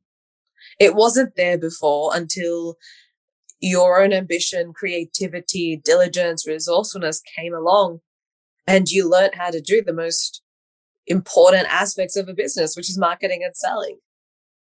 It 0.78 0.94
wasn't 0.94 1.34
there 1.36 1.58
before 1.58 2.14
until 2.14 2.76
your 3.60 4.02
own 4.02 4.12
ambition, 4.12 4.72
creativity, 4.72 5.80
diligence, 5.84 6.46
resourcefulness 6.46 7.20
came 7.36 7.54
along 7.54 8.00
and 8.66 8.88
you 8.88 9.08
learned 9.08 9.34
how 9.34 9.50
to 9.50 9.60
do 9.60 9.82
the 9.82 9.92
most 9.92 10.42
important 11.06 11.66
aspects 11.68 12.16
of 12.16 12.28
a 12.28 12.34
business, 12.34 12.76
which 12.76 12.90
is 12.90 12.98
marketing 12.98 13.42
and 13.42 13.56
selling. 13.56 13.98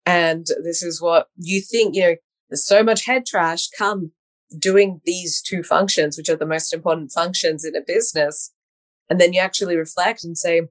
And 0.07 0.47
this 0.63 0.83
is 0.83 1.03
what 1.03 1.27
you 1.37 1.61
think, 1.61 1.95
you 1.95 2.03
know, 2.03 2.17
there's 2.49 2.65
so 2.65 2.83
much 2.83 3.05
head 3.05 3.27
trash 3.27 3.69
come 3.77 4.13
doing 4.59 5.01
these 5.05 5.43
two 5.43 5.63
functions, 5.63 6.17
which 6.17 6.29
are 6.29 6.37
the 6.37 6.47
most 6.47 6.73
important 6.73 7.13
functions 7.13 7.65
in 7.65 7.77
a 7.77 7.81
business. 7.81 8.53
And 9.09 9.21
then 9.21 9.33
you 9.33 9.41
actually 9.41 9.77
reflect 9.77 10.25
and 10.25 10.39
say, 10.39 10.63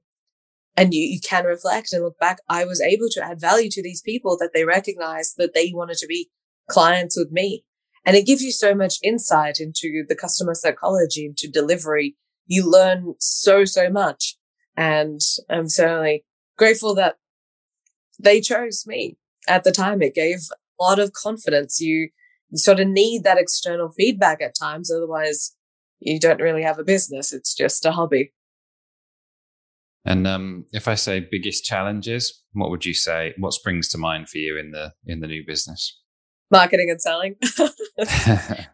and 0.80 0.94
you, 0.94 1.02
you 1.02 1.20
can 1.20 1.44
reflect 1.44 1.92
and 1.92 2.02
look 2.02 2.18
back. 2.18 2.38
I 2.48 2.64
was 2.64 2.80
able 2.80 3.08
to 3.10 3.22
add 3.22 3.38
value 3.38 3.68
to 3.70 3.82
these 3.82 4.00
people 4.00 4.38
that 4.38 4.52
they 4.54 4.64
recognized 4.64 5.34
that 5.36 5.52
they 5.52 5.72
wanted 5.74 5.98
to 5.98 6.06
be 6.06 6.30
clients 6.70 7.18
with 7.18 7.30
me. 7.30 7.64
And 8.06 8.16
it 8.16 8.24
gives 8.24 8.42
you 8.42 8.50
so 8.50 8.74
much 8.74 8.94
insight 9.02 9.60
into 9.60 10.06
the 10.08 10.16
customer 10.16 10.54
psychology, 10.54 11.26
into 11.26 11.50
delivery. 11.50 12.16
You 12.46 12.68
learn 12.68 13.12
so, 13.18 13.66
so 13.66 13.90
much. 13.90 14.38
And 14.74 15.20
I'm 15.50 15.68
certainly 15.68 16.24
grateful 16.56 16.94
that 16.94 17.16
they 18.18 18.40
chose 18.40 18.86
me 18.86 19.18
at 19.46 19.64
the 19.64 19.72
time. 19.72 20.00
It 20.00 20.14
gave 20.14 20.38
a 20.80 20.82
lot 20.82 20.98
of 20.98 21.12
confidence. 21.12 21.78
You, 21.78 22.08
you 22.48 22.56
sort 22.56 22.80
of 22.80 22.88
need 22.88 23.22
that 23.24 23.36
external 23.36 23.90
feedback 23.90 24.40
at 24.40 24.58
times. 24.58 24.90
Otherwise 24.90 25.54
you 25.98 26.18
don't 26.18 26.40
really 26.40 26.62
have 26.62 26.78
a 26.78 26.84
business. 26.84 27.34
It's 27.34 27.54
just 27.54 27.84
a 27.84 27.92
hobby. 27.92 28.32
And 30.04 30.26
um, 30.26 30.64
if 30.72 30.88
I 30.88 30.94
say 30.94 31.26
biggest 31.30 31.64
challenges, 31.64 32.42
what 32.52 32.70
would 32.70 32.86
you 32.86 32.94
say? 32.94 33.34
What 33.38 33.52
springs 33.52 33.88
to 33.90 33.98
mind 33.98 34.28
for 34.28 34.38
you 34.38 34.58
in 34.58 34.70
the 34.70 34.92
in 35.06 35.20
the 35.20 35.26
new 35.26 35.44
business? 35.46 35.98
Marketing 36.50 36.90
and 36.90 37.00
selling. 37.00 37.36
it's 37.96 38.68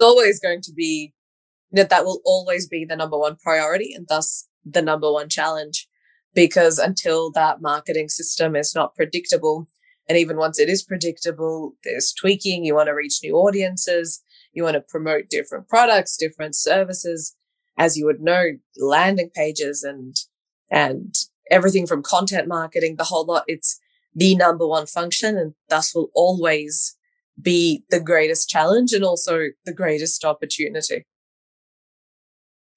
always 0.00 0.40
going 0.40 0.60
to 0.62 0.72
be 0.72 1.14
that 1.72 1.90
that 1.90 2.04
will 2.04 2.20
always 2.24 2.68
be 2.68 2.84
the 2.84 2.96
number 2.96 3.18
one 3.18 3.36
priority 3.42 3.92
and 3.94 4.06
thus 4.08 4.48
the 4.64 4.82
number 4.82 5.10
one 5.12 5.28
challenge. 5.28 5.88
Because 6.34 6.78
until 6.78 7.30
that 7.32 7.62
marketing 7.62 8.08
system 8.08 8.56
is 8.56 8.74
not 8.74 8.96
predictable, 8.96 9.68
and 10.08 10.18
even 10.18 10.36
once 10.36 10.58
it 10.58 10.68
is 10.68 10.82
predictable, 10.82 11.74
there's 11.84 12.12
tweaking. 12.12 12.64
You 12.64 12.74
want 12.74 12.88
to 12.88 12.92
reach 12.92 13.20
new 13.22 13.36
audiences. 13.36 14.22
You 14.52 14.64
want 14.64 14.74
to 14.74 14.80
promote 14.80 15.30
different 15.30 15.68
products, 15.68 16.16
different 16.16 16.56
services. 16.56 17.36
As 17.78 17.96
you 17.96 18.04
would 18.06 18.20
know, 18.20 18.50
landing 18.76 19.30
pages 19.34 19.82
and 19.82 20.16
and 20.70 21.14
everything 21.50 21.86
from 21.86 22.02
content 22.02 22.48
marketing, 22.48 22.96
the 22.96 23.04
whole 23.04 23.24
lot. 23.24 23.44
It's 23.46 23.80
the 24.14 24.34
number 24.34 24.66
one 24.66 24.86
function 24.86 25.36
and 25.36 25.54
thus 25.68 25.94
will 25.94 26.10
always 26.14 26.96
be 27.40 27.84
the 27.90 28.00
greatest 28.00 28.48
challenge 28.48 28.92
and 28.92 29.04
also 29.04 29.48
the 29.64 29.72
greatest 29.72 30.24
opportunity. 30.24 31.04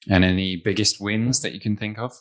And 0.10 0.24
any 0.24 0.56
biggest 0.56 1.02
wins 1.02 1.42
that 1.42 1.54
you 1.54 1.60
can 1.60 1.76
think 1.76 2.00
of? 2.00 2.14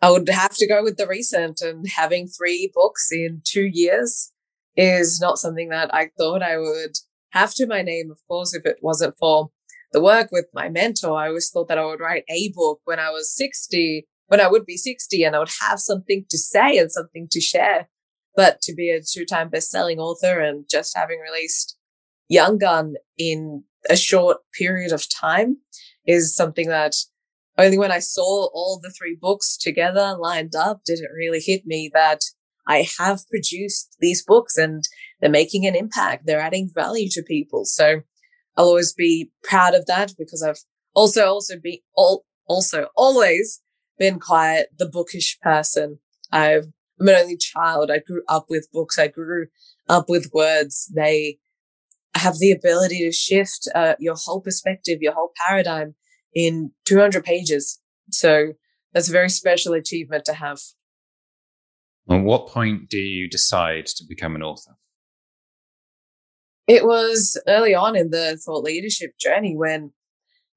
I 0.00 0.10
would 0.10 0.28
have 0.28 0.54
to 0.56 0.66
go 0.66 0.82
with 0.82 0.96
the 0.96 1.06
recent 1.06 1.60
and 1.60 1.86
having 1.88 2.26
three 2.26 2.70
books 2.74 3.10
in 3.12 3.40
two 3.44 3.66
years 3.66 4.32
is 4.76 5.20
not 5.20 5.38
something 5.38 5.68
that 5.68 5.94
I 5.94 6.10
thought 6.18 6.42
I 6.42 6.58
would 6.58 6.96
have 7.30 7.54
to 7.54 7.66
my 7.66 7.82
name, 7.82 8.10
of 8.10 8.18
course, 8.28 8.54
if 8.54 8.66
it 8.66 8.78
wasn't 8.82 9.16
for 9.18 9.50
the 9.92 10.02
work 10.02 10.28
with 10.32 10.46
my 10.54 10.68
mentor, 10.68 11.16
I 11.16 11.28
always 11.28 11.50
thought 11.50 11.68
that 11.68 11.78
I 11.78 11.84
would 11.84 12.00
write 12.00 12.24
a 12.28 12.52
book 12.54 12.80
when 12.84 12.98
I 12.98 13.10
was 13.10 13.34
60, 13.36 14.06
when 14.26 14.40
I 14.40 14.48
would 14.48 14.64
be 14.64 14.76
60 14.76 15.22
and 15.24 15.36
I 15.36 15.38
would 15.38 15.50
have 15.60 15.78
something 15.78 16.24
to 16.30 16.38
say 16.38 16.78
and 16.78 16.90
something 16.90 17.28
to 17.30 17.40
share. 17.40 17.88
But 18.34 18.62
to 18.62 18.74
be 18.74 18.90
a 18.90 19.00
two 19.02 19.26
time 19.26 19.50
best 19.50 19.70
selling 19.70 19.98
author 19.98 20.40
and 20.40 20.64
just 20.70 20.96
having 20.96 21.20
released 21.20 21.76
Young 22.28 22.56
Gun 22.56 22.94
in 23.18 23.64
a 23.90 23.96
short 23.96 24.38
period 24.58 24.92
of 24.92 25.06
time 25.08 25.58
is 26.06 26.34
something 26.34 26.68
that 26.68 26.94
only 27.58 27.76
when 27.76 27.92
I 27.92 27.98
saw 27.98 28.48
all 28.54 28.80
the 28.82 28.90
three 28.90 29.18
books 29.20 29.58
together 29.58 30.16
lined 30.18 30.54
up 30.56 30.80
did 30.86 31.00
it 31.00 31.10
really 31.14 31.40
hit 31.44 31.66
me 31.66 31.90
that 31.92 32.20
I 32.66 32.88
have 32.98 33.28
produced 33.28 33.96
these 34.00 34.24
books 34.24 34.56
and 34.56 34.82
they're 35.20 35.30
making 35.30 35.66
an 35.66 35.76
impact. 35.76 36.26
They're 36.26 36.40
adding 36.40 36.70
value 36.72 37.08
to 37.10 37.22
people. 37.22 37.64
So 37.64 38.02
I'll 38.56 38.66
always 38.66 38.92
be 38.92 39.30
proud 39.42 39.74
of 39.74 39.86
that 39.86 40.12
because 40.18 40.42
I've 40.42 40.60
also, 40.94 41.26
also 41.26 41.58
be 41.58 41.82
all, 41.94 42.24
also 42.46 42.88
always 42.96 43.62
been 43.98 44.18
quite 44.18 44.64
the 44.78 44.88
bookish 44.88 45.38
person. 45.40 45.98
I've, 46.30 46.66
I'm 47.00 47.08
an 47.08 47.14
only 47.14 47.36
child. 47.36 47.90
I 47.90 47.98
grew 47.98 48.22
up 48.28 48.46
with 48.48 48.68
books. 48.72 48.98
I 48.98 49.08
grew 49.08 49.46
up 49.88 50.08
with 50.08 50.30
words. 50.32 50.90
They 50.94 51.38
have 52.14 52.38
the 52.38 52.52
ability 52.52 53.00
to 53.00 53.12
shift 53.12 53.68
uh, 53.74 53.94
your 53.98 54.14
whole 54.16 54.40
perspective, 54.40 54.98
your 55.00 55.14
whole 55.14 55.32
paradigm 55.46 55.94
in 56.34 56.72
200 56.84 57.24
pages. 57.24 57.80
So 58.10 58.52
that's 58.92 59.08
a 59.08 59.12
very 59.12 59.30
special 59.30 59.72
achievement 59.72 60.24
to 60.26 60.34
have. 60.34 60.58
At 62.10 62.22
what 62.22 62.48
point 62.48 62.90
do 62.90 62.98
you 62.98 63.28
decide 63.28 63.86
to 63.86 64.04
become 64.06 64.34
an 64.34 64.42
author? 64.42 64.76
It 66.72 66.86
was 66.86 67.38
early 67.46 67.74
on 67.74 67.96
in 67.96 68.08
the 68.08 68.40
thought 68.42 68.64
leadership 68.64 69.18
journey 69.20 69.54
when 69.54 69.92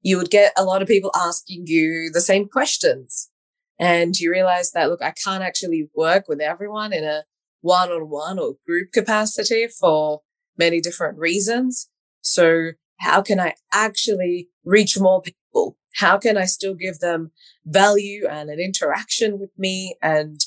you 0.00 0.16
would 0.16 0.30
get 0.30 0.54
a 0.56 0.64
lot 0.64 0.80
of 0.80 0.88
people 0.88 1.10
asking 1.14 1.64
you 1.66 2.10
the 2.10 2.22
same 2.22 2.48
questions. 2.48 3.30
And 3.78 4.18
you 4.18 4.30
realize 4.30 4.72
that, 4.72 4.88
look, 4.88 5.02
I 5.02 5.10
can't 5.10 5.44
actually 5.44 5.90
work 5.94 6.24
with 6.26 6.40
everyone 6.40 6.94
in 6.94 7.04
a 7.04 7.24
one 7.60 7.90
on 7.90 8.08
one 8.08 8.38
or 8.38 8.54
group 8.66 8.92
capacity 8.92 9.66
for 9.68 10.22
many 10.56 10.80
different 10.80 11.18
reasons. 11.18 11.90
So 12.22 12.70
how 13.00 13.20
can 13.20 13.38
I 13.38 13.52
actually 13.70 14.48
reach 14.64 14.98
more 14.98 15.20
people? 15.20 15.76
How 15.96 16.16
can 16.16 16.38
I 16.38 16.46
still 16.46 16.74
give 16.74 17.00
them 17.00 17.30
value 17.66 18.26
and 18.26 18.48
an 18.48 18.58
interaction 18.58 19.38
with 19.38 19.50
me 19.58 19.98
and 20.00 20.40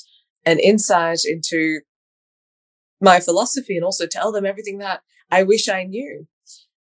an 0.44 0.58
insight 0.58 1.20
into 1.24 1.82
my 3.00 3.20
philosophy 3.20 3.76
and 3.76 3.84
also 3.84 4.08
tell 4.08 4.32
them 4.32 4.44
everything 4.44 4.78
that 4.78 5.02
I 5.30 5.42
wish 5.42 5.68
I 5.68 5.84
knew. 5.84 6.26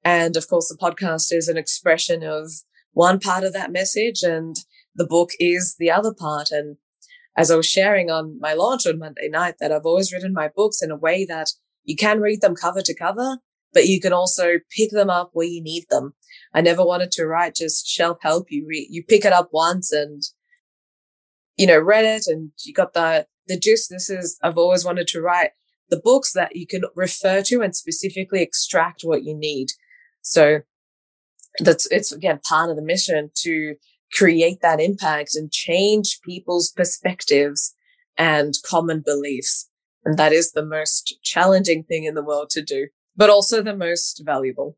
And 0.04 0.37
of 0.37 0.48
course, 0.48 0.68
the 0.68 0.76
podcast 0.76 1.33
is 1.33 1.48
an 1.48 1.57
expression 1.57 2.22
of 2.22 2.50
one 2.92 3.18
part 3.18 3.42
of 3.42 3.52
that 3.54 3.72
message 3.72 4.22
and 4.22 4.54
the 4.94 5.07
book 5.07 5.30
is 5.40 5.76
the 5.78 5.90
other 5.90 6.12
part. 6.12 6.50
And 6.50 6.76
as 7.37 7.50
I 7.50 7.57
was 7.57 7.66
sharing 7.66 8.11
on 8.11 8.38
my 8.40 8.52
launch 8.52 8.87
on 8.87 8.98
Monday 8.98 9.28
night, 9.28 9.54
that 9.61 9.72
I've 9.72 9.87
always 9.87 10.12
written 10.12 10.33
my 10.33 10.48
books 10.54 10.83
in 10.83 10.90
a 10.90 10.96
way 10.96 11.24
that 11.24 11.48
you 11.85 11.96
can 11.96 12.20
read 12.20 12.40
them 12.40 12.54
cover 12.54 12.83
to 12.83 12.94
cover, 12.94 13.38
but 13.72 13.87
you 13.87 14.00
can 14.00 14.12
also 14.12 14.59
pick 14.76 14.90
them 14.90 15.11
up 15.11 15.30
where 15.33 15.46
you 15.46 15.62
need 15.62 15.87
them. 15.90 16.14
I 16.52 16.61
never 16.61 16.85
wanted 16.85 17.11
to 17.12 17.26
write 17.26 17.57
just 17.57 17.88
shelf 17.88 18.18
help 18.20 18.46
you. 18.50 18.66
Re- 18.68 18.88
you 18.90 19.02
pick 19.02 19.24
it 19.24 19.33
up 19.33 19.48
once 19.52 19.90
and, 19.90 20.22
you 21.57 21.66
know, 21.66 21.78
read 21.78 22.04
it 22.04 22.24
and 22.26 22.52
you 22.62 22.72
got 22.72 22.92
the, 22.92 23.26
the 23.48 23.59
gist. 23.59 23.90
This 23.90 24.11
is, 24.11 24.38
I've 24.42 24.59
always 24.59 24.85
wanted 24.85 25.09
to 25.09 25.20
write 25.20 25.50
the 25.90 26.01
books 26.03 26.33
that 26.33 26.57
you 26.57 26.66
can 26.66 26.83
refer 26.94 27.42
to 27.42 27.62
and 27.62 27.77
specifically 27.77 28.42
extract 28.42 29.03
what 29.03 29.23
you 29.23 29.37
need. 29.37 29.68
So 30.23 30.61
that's, 31.61 31.87
it's 31.90 32.12
again 32.12 32.40
part 32.49 32.70
of 32.70 32.77
the 32.77 32.83
mission 32.83 33.31
to 33.42 33.77
create 34.12 34.61
that 34.62 34.81
impact 34.81 35.35
and 35.35 35.51
change 35.51 36.20
people's 36.25 36.70
perspectives 36.70 37.75
and 38.16 38.55
common 38.64 39.03
beliefs. 39.05 39.68
And 40.05 40.18
that 40.18 40.33
is 40.33 40.53
the 40.53 40.64
most 40.64 41.18
challenging 41.23 41.85
thing 41.85 42.05
in 42.05 42.14
the 42.14 42.25
world 42.25 42.51
to 42.51 42.62
do, 42.62 42.88
but 43.16 43.31
also 43.31 43.62
the 43.62 43.77
most 43.77 44.23
valuable. 44.25 44.77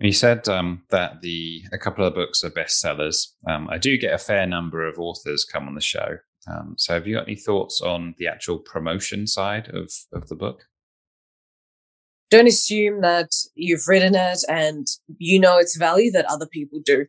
You 0.00 0.12
said 0.12 0.48
um, 0.48 0.84
that 0.90 1.22
the 1.22 1.62
a 1.72 1.78
couple 1.78 2.06
of 2.06 2.14
books 2.14 2.44
are 2.44 2.50
bestsellers. 2.50 3.32
Um, 3.48 3.68
I 3.68 3.78
do 3.78 3.98
get 3.98 4.14
a 4.14 4.18
fair 4.18 4.46
number 4.46 4.86
of 4.86 4.98
authors 4.98 5.44
come 5.44 5.66
on 5.66 5.74
the 5.74 5.80
show. 5.80 6.18
Um, 6.50 6.74
so, 6.78 6.94
have 6.94 7.06
you 7.06 7.16
got 7.16 7.26
any 7.28 7.36
thoughts 7.36 7.80
on 7.80 8.14
the 8.18 8.26
actual 8.26 8.58
promotion 8.58 9.26
side 9.26 9.68
of, 9.68 9.90
of 10.12 10.28
the 10.28 10.34
book? 10.34 10.64
Don't 12.30 12.46
assume 12.46 13.00
that 13.00 13.30
you've 13.54 13.88
written 13.88 14.14
it 14.14 14.40
and 14.48 14.86
you 15.18 15.40
know 15.40 15.58
its 15.58 15.76
value 15.76 16.10
that 16.12 16.26
other 16.26 16.46
people 16.46 16.80
do. 16.84 17.06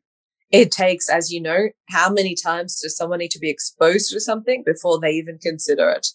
It 0.51 0.71
takes, 0.71 1.09
as 1.09 1.31
you 1.31 1.41
know, 1.41 1.69
how 1.89 2.09
many 2.11 2.35
times 2.35 2.79
does 2.81 2.97
someone 2.97 3.19
need 3.19 3.31
to 3.31 3.39
be 3.39 3.49
exposed 3.49 4.11
to 4.11 4.19
something 4.19 4.63
before 4.65 4.99
they 4.99 5.11
even 5.11 5.37
consider 5.41 5.89
it? 5.89 6.07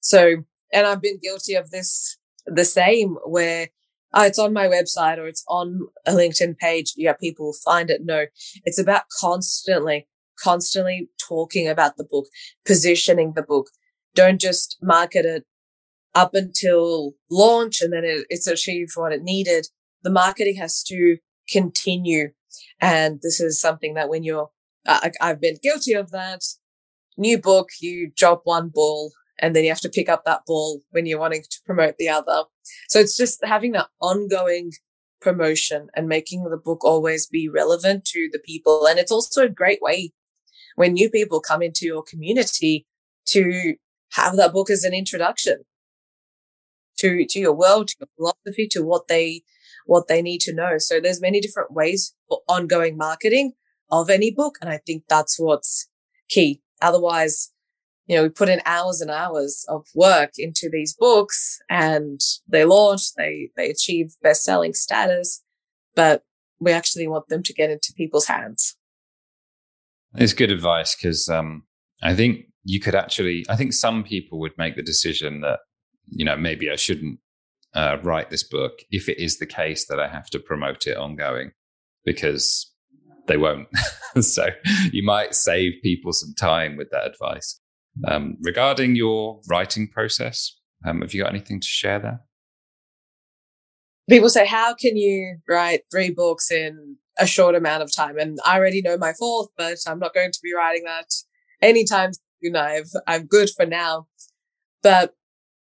So, 0.00 0.44
and 0.72 0.86
I've 0.86 1.02
been 1.02 1.18
guilty 1.22 1.54
of 1.54 1.70
this 1.70 2.18
the 2.46 2.64
same 2.64 3.16
where 3.24 3.68
oh, 4.14 4.24
it's 4.24 4.38
on 4.38 4.52
my 4.52 4.66
website 4.66 5.18
or 5.18 5.26
it's 5.26 5.44
on 5.48 5.80
a 6.06 6.12
LinkedIn 6.12 6.56
page. 6.58 6.92
Yeah, 6.96 7.14
people 7.14 7.52
find 7.64 7.90
it. 7.90 8.02
No, 8.04 8.26
it's 8.64 8.78
about 8.78 9.02
constantly 9.20 10.06
constantly 10.42 11.08
talking 11.18 11.68
about 11.68 11.96
the 11.96 12.04
book, 12.04 12.26
positioning 12.64 13.32
the 13.34 13.42
book. 13.42 13.68
Don't 14.14 14.40
just 14.40 14.78
market 14.82 15.24
it 15.24 15.44
up 16.14 16.34
until 16.34 17.14
launch 17.30 17.80
and 17.80 17.92
then 17.92 18.04
it, 18.04 18.26
it's 18.30 18.46
achieved 18.46 18.92
what 18.94 19.12
it 19.12 19.22
needed. 19.22 19.66
The 20.02 20.10
marketing 20.10 20.56
has 20.56 20.82
to 20.84 21.16
continue 21.50 22.28
And 22.80 23.20
this 23.22 23.40
is 23.40 23.60
something 23.60 23.94
that 23.94 24.08
when 24.08 24.22
you're, 24.22 24.50
uh, 24.86 25.10
I've 25.20 25.40
been 25.40 25.56
guilty 25.62 25.92
of 25.94 26.10
that. 26.10 26.40
New 27.16 27.38
book, 27.38 27.68
you 27.80 28.10
drop 28.16 28.42
one 28.44 28.70
ball 28.72 29.12
and 29.38 29.54
then 29.54 29.64
you 29.64 29.70
have 29.70 29.80
to 29.80 29.88
pick 29.88 30.08
up 30.08 30.24
that 30.24 30.42
ball 30.46 30.82
when 30.90 31.06
you're 31.06 31.18
wanting 31.18 31.42
to 31.42 31.60
promote 31.64 31.96
the 31.98 32.08
other. 32.08 32.44
So 32.88 32.98
it's 32.98 33.16
just 33.16 33.44
having 33.44 33.72
that 33.72 33.88
ongoing 34.00 34.72
promotion 35.20 35.88
and 35.94 36.08
making 36.08 36.44
the 36.44 36.56
book 36.56 36.84
always 36.84 37.26
be 37.26 37.48
relevant 37.48 38.04
to 38.06 38.28
the 38.32 38.38
people. 38.38 38.86
And 38.86 38.98
it's 38.98 39.12
also 39.12 39.44
a 39.44 39.48
great 39.48 39.80
way 39.80 40.12
when 40.74 40.92
new 40.92 41.10
people 41.10 41.40
come 41.40 41.62
into 41.62 41.86
your 41.86 42.02
community 42.02 42.86
to 43.26 43.74
have 44.12 44.36
that 44.36 44.52
book 44.52 44.70
as 44.70 44.84
an 44.84 44.94
introduction 44.94 45.64
to, 46.98 47.24
to 47.26 47.38
your 47.38 47.54
world, 47.54 47.88
to 47.88 47.96
your 48.00 48.08
philosophy, 48.16 48.68
to 48.70 48.82
what 48.82 49.08
they, 49.08 49.42
what 49.86 50.08
they 50.08 50.22
need 50.22 50.40
to 50.42 50.54
know. 50.54 50.78
So 50.78 51.00
there's 51.00 51.20
many 51.20 51.40
different 51.40 51.72
ways 51.72 52.14
for 52.28 52.40
ongoing 52.48 52.96
marketing 52.96 53.52
of 53.90 54.10
any 54.10 54.30
book. 54.30 54.56
And 54.60 54.70
I 54.70 54.78
think 54.78 55.04
that's 55.08 55.38
what's 55.38 55.88
key. 56.28 56.62
Otherwise, 56.80 57.52
you 58.06 58.16
know, 58.16 58.24
we 58.24 58.28
put 58.28 58.48
in 58.48 58.60
hours 58.66 59.00
and 59.00 59.10
hours 59.10 59.64
of 59.68 59.86
work 59.94 60.32
into 60.36 60.68
these 60.70 60.94
books 60.94 61.58
and 61.70 62.20
they 62.46 62.64
launch, 62.64 63.14
they, 63.16 63.50
they 63.56 63.70
achieve 63.70 64.14
best 64.22 64.44
selling 64.44 64.74
status, 64.74 65.42
but 65.96 66.22
we 66.60 66.72
actually 66.72 67.08
want 67.08 67.28
them 67.28 67.42
to 67.42 67.54
get 67.54 67.70
into 67.70 67.94
people's 67.96 68.26
hands. 68.26 68.76
It's 70.16 70.32
good 70.32 70.50
advice 70.50 70.94
because 70.94 71.28
um, 71.28 71.64
I 72.02 72.14
think 72.14 72.46
you 72.64 72.80
could 72.80 72.94
actually, 72.94 73.44
I 73.48 73.56
think 73.56 73.72
some 73.72 74.04
people 74.04 74.38
would 74.40 74.56
make 74.56 74.76
the 74.76 74.82
decision 74.82 75.40
that, 75.40 75.60
you 76.08 76.24
know, 76.24 76.36
maybe 76.36 76.70
I 76.70 76.76
shouldn't 76.76 77.18
uh, 77.74 77.98
write 78.02 78.30
this 78.30 78.44
book 78.44 78.80
if 78.90 79.08
it 79.08 79.18
is 79.18 79.38
the 79.38 79.46
case 79.46 79.86
that 79.86 79.98
I 79.98 80.08
have 80.08 80.30
to 80.30 80.38
promote 80.38 80.86
it 80.86 80.96
ongoing 80.96 81.50
because 82.04 82.72
they 83.26 83.36
won't. 83.36 83.68
so 84.20 84.48
you 84.92 85.02
might 85.02 85.34
save 85.34 85.72
people 85.82 86.12
some 86.12 86.34
time 86.34 86.76
with 86.76 86.90
that 86.90 87.06
advice. 87.06 87.60
Um, 88.06 88.36
regarding 88.40 88.96
your 88.96 89.40
writing 89.48 89.88
process, 89.88 90.56
um, 90.84 91.00
have 91.00 91.14
you 91.14 91.22
got 91.22 91.30
anything 91.30 91.60
to 91.60 91.66
share 91.66 91.98
there? 91.98 92.20
People 94.08 94.28
say, 94.28 94.46
How 94.46 94.74
can 94.74 94.96
you 94.96 95.38
write 95.48 95.82
three 95.90 96.10
books 96.10 96.50
in 96.50 96.96
a 97.18 97.26
short 97.26 97.54
amount 97.54 97.82
of 97.82 97.94
time? 97.94 98.18
And 98.18 98.38
I 98.44 98.58
already 98.58 98.82
know 98.82 98.96
my 98.96 99.12
fourth, 99.12 99.48
but 99.56 99.78
I'm 99.86 99.98
not 99.98 100.14
going 100.14 100.32
to 100.32 100.40
be 100.42 100.54
writing 100.54 100.84
that 100.84 101.10
anytime 101.62 102.10
soon. 102.42 102.56
I've, 102.56 102.90
I'm 103.06 103.26
good 103.26 103.50
for 103.56 103.66
now. 103.66 104.06
But 104.82 105.14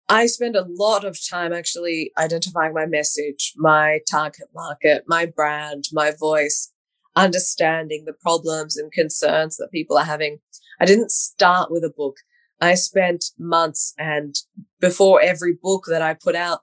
I 0.08 0.25
spend 0.25 0.56
a 0.56 0.65
lot 0.67 1.06
of 1.06 1.17
time 1.25 1.54
actually 1.54 2.12
identifying 2.17 2.73
my 2.73 2.86
message, 2.86 3.54
my 3.56 3.99
target 4.10 4.47
market, 4.54 5.06
my 5.08 5.25
brand, 5.25 5.86
my 5.93 6.12
voice, 6.12 6.71
understanding 7.15 8.04
the 8.06 8.13
problems 8.13 8.77
and 8.77 8.91
concerns 8.91 9.58
that 9.58 9.71
people 9.71 9.97
are 9.97 10.06
having. 10.06 10.39
I 10.80 10.86
didn't 10.86 11.12
start 11.12 11.71
with 11.71 11.84
a 11.84 11.93
book. 11.95 12.17
I 12.60 12.75
spent 12.75 13.25
months 13.39 13.93
and 13.97 14.36
before 14.80 15.21
every 15.21 15.54
book 15.54 15.86
that 15.88 16.01
I 16.01 16.13
put 16.13 16.36
out, 16.36 16.60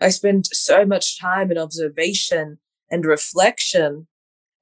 I 0.00 0.08
spent 0.08 0.46
so 0.52 0.84
much 0.84 1.20
time 1.20 1.50
in 1.50 1.58
observation 1.58 2.58
and 2.90 3.04
reflection 3.04 4.06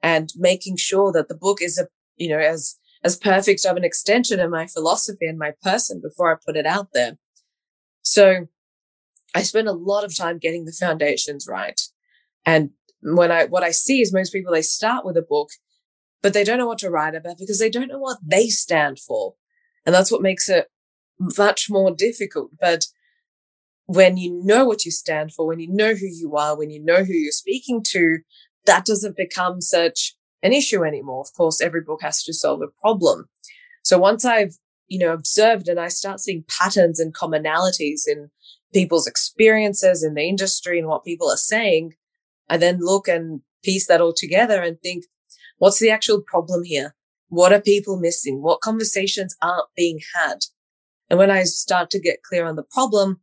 and 0.02 0.30
making 0.36 0.76
sure 0.76 1.12
that 1.12 1.28
the 1.28 1.36
book 1.36 1.60
is 1.60 1.78
a, 1.78 1.88
you 2.16 2.28
know, 2.28 2.38
as, 2.38 2.76
as 3.04 3.16
perfect 3.16 3.64
of 3.64 3.76
an 3.76 3.84
extension 3.84 4.40
of 4.40 4.50
my 4.50 4.66
philosophy 4.66 5.26
and 5.26 5.38
my 5.38 5.52
person 5.62 6.00
before 6.00 6.32
I 6.32 6.38
put 6.44 6.56
it 6.56 6.66
out 6.66 6.88
there. 6.92 7.18
So 8.02 8.46
I 9.34 9.42
spend 9.42 9.68
a 9.68 9.72
lot 9.72 10.04
of 10.04 10.16
time 10.16 10.38
getting 10.38 10.64
the 10.64 10.72
foundations 10.72 11.46
right. 11.48 11.80
And 12.44 12.70
when 13.02 13.30
I, 13.30 13.44
what 13.46 13.62
I 13.62 13.70
see 13.70 14.00
is 14.00 14.12
most 14.12 14.32
people, 14.32 14.52
they 14.52 14.62
start 14.62 15.04
with 15.04 15.16
a 15.16 15.22
book 15.22 15.50
but 16.22 16.34
they 16.34 16.44
don't 16.44 16.58
know 16.58 16.66
what 16.66 16.78
to 16.78 16.90
write 16.90 17.14
about 17.14 17.38
because 17.38 17.58
they 17.58 17.70
don't 17.70 17.88
know 17.88 17.98
what 17.98 18.18
they 18.24 18.48
stand 18.48 18.98
for. 18.98 19.34
And 19.86 19.94
that's 19.94 20.10
what 20.10 20.22
makes 20.22 20.48
it 20.48 20.66
much 21.18 21.70
more 21.70 21.90
difficult. 21.94 22.50
But 22.60 22.86
when 23.86 24.16
you 24.16 24.42
know 24.44 24.64
what 24.66 24.84
you 24.84 24.90
stand 24.90 25.32
for, 25.32 25.46
when 25.46 25.60
you 25.60 25.68
know 25.68 25.94
who 25.94 26.06
you 26.06 26.36
are, 26.36 26.56
when 26.56 26.70
you 26.70 26.82
know 26.82 27.04
who 27.04 27.12
you're 27.12 27.32
speaking 27.32 27.82
to, 27.88 28.18
that 28.66 28.84
doesn't 28.84 29.16
become 29.16 29.60
such 29.60 30.14
an 30.42 30.52
issue 30.52 30.84
anymore. 30.84 31.20
Of 31.20 31.34
course, 31.34 31.60
every 31.60 31.80
book 31.80 32.00
has 32.02 32.22
to 32.24 32.32
solve 32.32 32.62
a 32.62 32.68
problem. 32.80 33.28
So 33.82 33.98
once 33.98 34.24
I've, 34.24 34.56
you 34.88 34.98
know, 34.98 35.12
observed 35.12 35.68
and 35.68 35.78
I 35.78 35.88
start 35.88 36.20
seeing 36.20 36.44
patterns 36.48 36.98
and 37.00 37.14
commonalities 37.14 38.02
in 38.06 38.30
people's 38.72 39.06
experiences 39.06 40.04
in 40.04 40.14
the 40.14 40.28
industry 40.28 40.78
and 40.78 40.88
what 40.88 41.04
people 41.04 41.30
are 41.30 41.36
saying, 41.36 41.94
I 42.48 42.56
then 42.56 42.78
look 42.80 43.08
and 43.08 43.40
piece 43.62 43.86
that 43.86 44.00
all 44.00 44.14
together 44.14 44.62
and 44.62 44.80
think, 44.80 45.04
What's 45.60 45.78
the 45.78 45.90
actual 45.90 46.22
problem 46.22 46.64
here? 46.64 46.94
What 47.28 47.52
are 47.52 47.60
people 47.60 47.98
missing? 48.00 48.40
What 48.40 48.62
conversations 48.62 49.36
aren't 49.42 49.66
being 49.76 50.00
had? 50.14 50.38
And 51.10 51.18
when 51.18 51.30
I 51.30 51.42
start 51.42 51.90
to 51.90 52.00
get 52.00 52.22
clear 52.22 52.46
on 52.46 52.56
the 52.56 52.62
problem, 52.62 53.20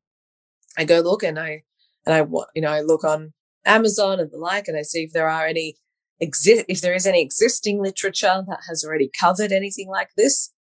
I 0.78 0.84
go 0.84 1.00
look 1.00 1.24
and 1.24 1.40
I, 1.40 1.64
and 2.06 2.14
I, 2.14 2.20
you 2.54 2.62
know, 2.62 2.70
I 2.70 2.82
look 2.82 3.04
on 3.04 3.34
Amazon 3.68 4.20
and 4.20 4.32
the 4.32 4.38
like, 4.38 4.68
and 4.68 4.78
I 4.78 4.82
see 4.82 5.04
if 5.04 5.14
there 5.14 5.30
are 5.30 5.46
any 5.46 5.76
exist, 6.20 6.66
if 6.68 6.82
there 6.82 6.96
is 6.96 7.06
any 7.06 7.22
existing 7.22 7.82
literature 7.82 8.44
that 8.48 8.60
has 8.68 8.84
already 8.84 9.10
covered 9.20 9.52
anything 9.52 9.90
like 9.90 10.10
this. 10.18 10.52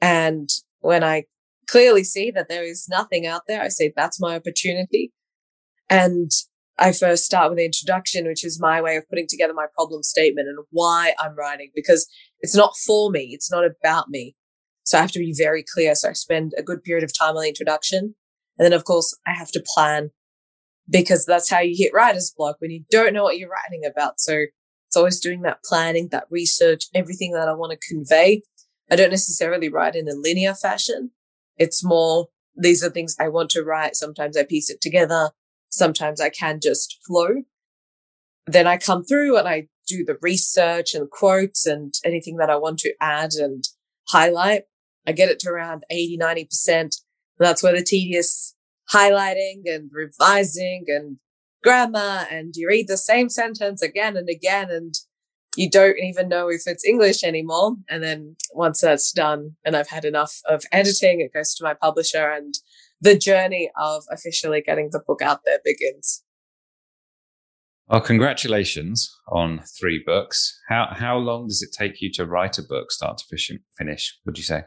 And 0.00 0.48
when 0.80 1.02
I 1.02 1.24
clearly 1.66 2.04
see 2.04 2.30
that 2.30 2.48
there 2.48 2.64
is 2.64 2.86
nothing 2.88 3.26
out 3.26 3.42
there, 3.48 3.62
I 3.62 3.68
say 3.68 3.92
that's 3.94 4.20
my 4.20 4.36
opportunity. 4.36 5.12
And 5.90 6.30
I 6.78 6.92
first 6.92 7.24
start 7.24 7.50
with 7.50 7.58
the 7.58 7.64
introduction, 7.64 8.26
which 8.26 8.44
is 8.44 8.60
my 8.60 8.80
way 8.80 8.96
of 8.96 9.08
putting 9.08 9.26
together 9.28 9.52
my 9.52 9.66
problem 9.74 10.02
statement 10.02 10.48
and 10.48 10.58
why 10.70 11.14
I'm 11.18 11.34
writing 11.34 11.70
because 11.74 12.06
it's 12.40 12.54
not 12.54 12.76
for 12.86 13.10
me. 13.10 13.30
It's 13.32 13.50
not 13.50 13.64
about 13.64 14.08
me. 14.08 14.36
So 14.84 14.96
I 14.96 15.00
have 15.00 15.12
to 15.12 15.18
be 15.18 15.34
very 15.36 15.64
clear. 15.74 15.94
So 15.94 16.10
I 16.10 16.12
spend 16.12 16.52
a 16.56 16.62
good 16.62 16.84
period 16.84 17.04
of 17.04 17.18
time 17.18 17.36
on 17.36 17.42
the 17.42 17.48
introduction. 17.48 18.14
And 18.58 18.64
then 18.64 18.72
of 18.72 18.84
course 18.84 19.16
I 19.26 19.32
have 19.32 19.50
to 19.52 19.64
plan 19.74 20.10
because 20.90 21.26
that's 21.26 21.50
how 21.50 21.60
you 21.60 21.74
hit 21.76 21.92
writer's 21.92 22.32
block 22.36 22.56
when 22.60 22.70
you 22.70 22.84
don't 22.90 23.12
know 23.12 23.24
what 23.24 23.38
you're 23.38 23.50
writing 23.50 23.84
about. 23.84 24.20
So 24.20 24.44
it's 24.86 24.96
always 24.96 25.20
doing 25.20 25.42
that 25.42 25.62
planning, 25.62 26.08
that 26.08 26.26
research, 26.30 26.84
everything 26.94 27.32
that 27.32 27.48
I 27.48 27.52
want 27.52 27.72
to 27.72 27.88
convey. 27.88 28.42
I 28.90 28.96
don't 28.96 29.10
necessarily 29.10 29.68
write 29.68 29.94
in 29.94 30.08
a 30.08 30.14
linear 30.14 30.54
fashion. 30.54 31.10
It's 31.58 31.84
more, 31.84 32.28
these 32.56 32.82
are 32.82 32.88
things 32.88 33.16
I 33.20 33.28
want 33.28 33.50
to 33.50 33.62
write. 33.62 33.96
Sometimes 33.96 34.36
I 34.36 34.44
piece 34.44 34.70
it 34.70 34.80
together. 34.80 35.30
Sometimes 35.68 36.20
I 36.20 36.30
can 36.30 36.60
just 36.62 36.98
flow. 37.06 37.42
Then 38.46 38.66
I 38.66 38.78
come 38.78 39.04
through 39.04 39.36
and 39.36 39.46
I 39.46 39.68
do 39.86 40.04
the 40.04 40.16
research 40.22 40.94
and 40.94 41.10
quotes 41.10 41.66
and 41.66 41.92
anything 42.02 42.36
that 42.36 42.48
I 42.48 42.56
want 42.56 42.78
to 42.80 42.94
add 42.98 43.34
and 43.34 43.64
highlight. 44.08 44.62
I 45.06 45.12
get 45.12 45.28
it 45.28 45.38
to 45.40 45.50
around 45.50 45.84
80, 45.90 46.18
90%. 46.18 46.94
that's 47.38 47.62
where 47.62 47.74
the 47.74 47.84
tedious 47.84 48.54
highlighting 48.92 49.62
and 49.66 49.90
revising 49.92 50.84
and 50.88 51.18
grammar 51.62 52.26
and 52.30 52.54
you 52.56 52.68
read 52.68 52.88
the 52.88 52.96
same 52.96 53.28
sentence 53.28 53.82
again 53.82 54.16
and 54.16 54.28
again 54.28 54.70
and 54.70 54.94
you 55.56 55.68
don't 55.68 55.98
even 55.98 56.28
know 56.28 56.48
if 56.48 56.62
it's 56.66 56.84
English 56.84 57.24
anymore. 57.24 57.74
And 57.88 58.02
then 58.02 58.36
once 58.52 58.80
that's 58.80 59.10
done 59.10 59.56
and 59.64 59.76
I've 59.76 59.88
had 59.88 60.04
enough 60.04 60.40
of 60.48 60.62
editing, 60.70 61.20
it 61.20 61.34
goes 61.34 61.54
to 61.54 61.64
my 61.64 61.74
publisher 61.74 62.30
and 62.30 62.54
the 63.00 63.18
journey 63.18 63.70
of 63.76 64.04
officially 64.10 64.60
getting 64.60 64.90
the 64.92 65.02
book 65.04 65.20
out 65.20 65.40
there 65.44 65.58
begins. 65.64 66.22
Well, 67.88 68.02
congratulations 68.02 69.10
on 69.32 69.62
three 69.80 70.02
books. 70.04 70.60
How 70.68 70.88
how 70.92 71.16
long 71.16 71.48
does 71.48 71.62
it 71.62 71.74
take 71.76 72.02
you 72.02 72.12
to 72.12 72.26
write 72.26 72.58
a 72.58 72.62
book, 72.62 72.92
start 72.92 73.18
to 73.18 73.58
finish? 73.78 74.18
Would 74.26 74.36
you 74.36 74.44
say? 74.44 74.64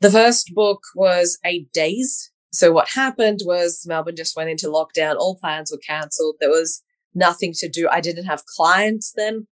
The 0.00 0.10
first 0.10 0.52
book 0.52 0.82
was 0.96 1.38
eight 1.44 1.72
days. 1.72 2.32
So 2.54 2.70
what 2.70 2.90
happened 2.90 3.40
was 3.44 3.84
Melbourne 3.84 4.14
just 4.16 4.36
went 4.36 4.48
into 4.48 4.68
lockdown. 4.68 5.16
All 5.16 5.36
plans 5.36 5.72
were 5.72 5.78
cancelled. 5.78 6.36
There 6.38 6.50
was 6.50 6.82
nothing 7.12 7.52
to 7.56 7.68
do. 7.68 7.88
I 7.90 8.00
didn't 8.00 8.26
have 8.26 8.46
clients 8.46 9.12
then. 9.16 9.48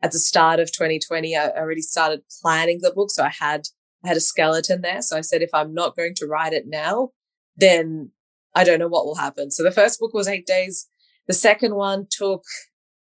At 0.00 0.12
the 0.12 0.20
start 0.20 0.60
of 0.60 0.70
2020, 0.70 1.36
I 1.36 1.48
already 1.48 1.82
started 1.82 2.20
planning 2.40 2.78
the 2.82 2.92
book, 2.92 3.10
so 3.10 3.24
I 3.24 3.30
had 3.30 3.62
I 4.04 4.08
had 4.08 4.16
a 4.16 4.20
skeleton 4.20 4.82
there. 4.82 5.02
So 5.02 5.16
I 5.16 5.22
said, 5.22 5.42
if 5.42 5.50
I'm 5.52 5.74
not 5.74 5.96
going 5.96 6.14
to 6.16 6.26
write 6.26 6.52
it 6.52 6.66
now, 6.66 7.10
then 7.56 8.12
I 8.54 8.62
don't 8.62 8.78
know 8.78 8.88
what 8.88 9.06
will 9.06 9.16
happen. 9.16 9.50
So 9.50 9.64
the 9.64 9.72
first 9.72 9.98
book 9.98 10.14
was 10.14 10.28
eight 10.28 10.46
days. 10.46 10.86
The 11.26 11.34
second 11.34 11.74
one 11.74 12.06
took, 12.08 12.44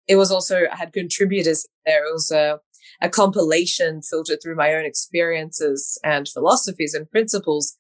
it 0.08 0.16
was 0.16 0.32
also, 0.32 0.64
I 0.72 0.76
had 0.76 0.94
contributors 0.94 1.68
there. 1.86 2.08
It 2.08 2.14
was 2.14 2.32
a, 2.32 2.60
a 3.02 3.10
compilation 3.10 4.02
filtered 4.02 4.40
through 4.42 4.56
my 4.56 4.74
own 4.74 4.86
experiences 4.86 6.00
and 6.04 6.28
philosophies 6.28 6.96
and 6.96 7.12
principles 7.12 7.78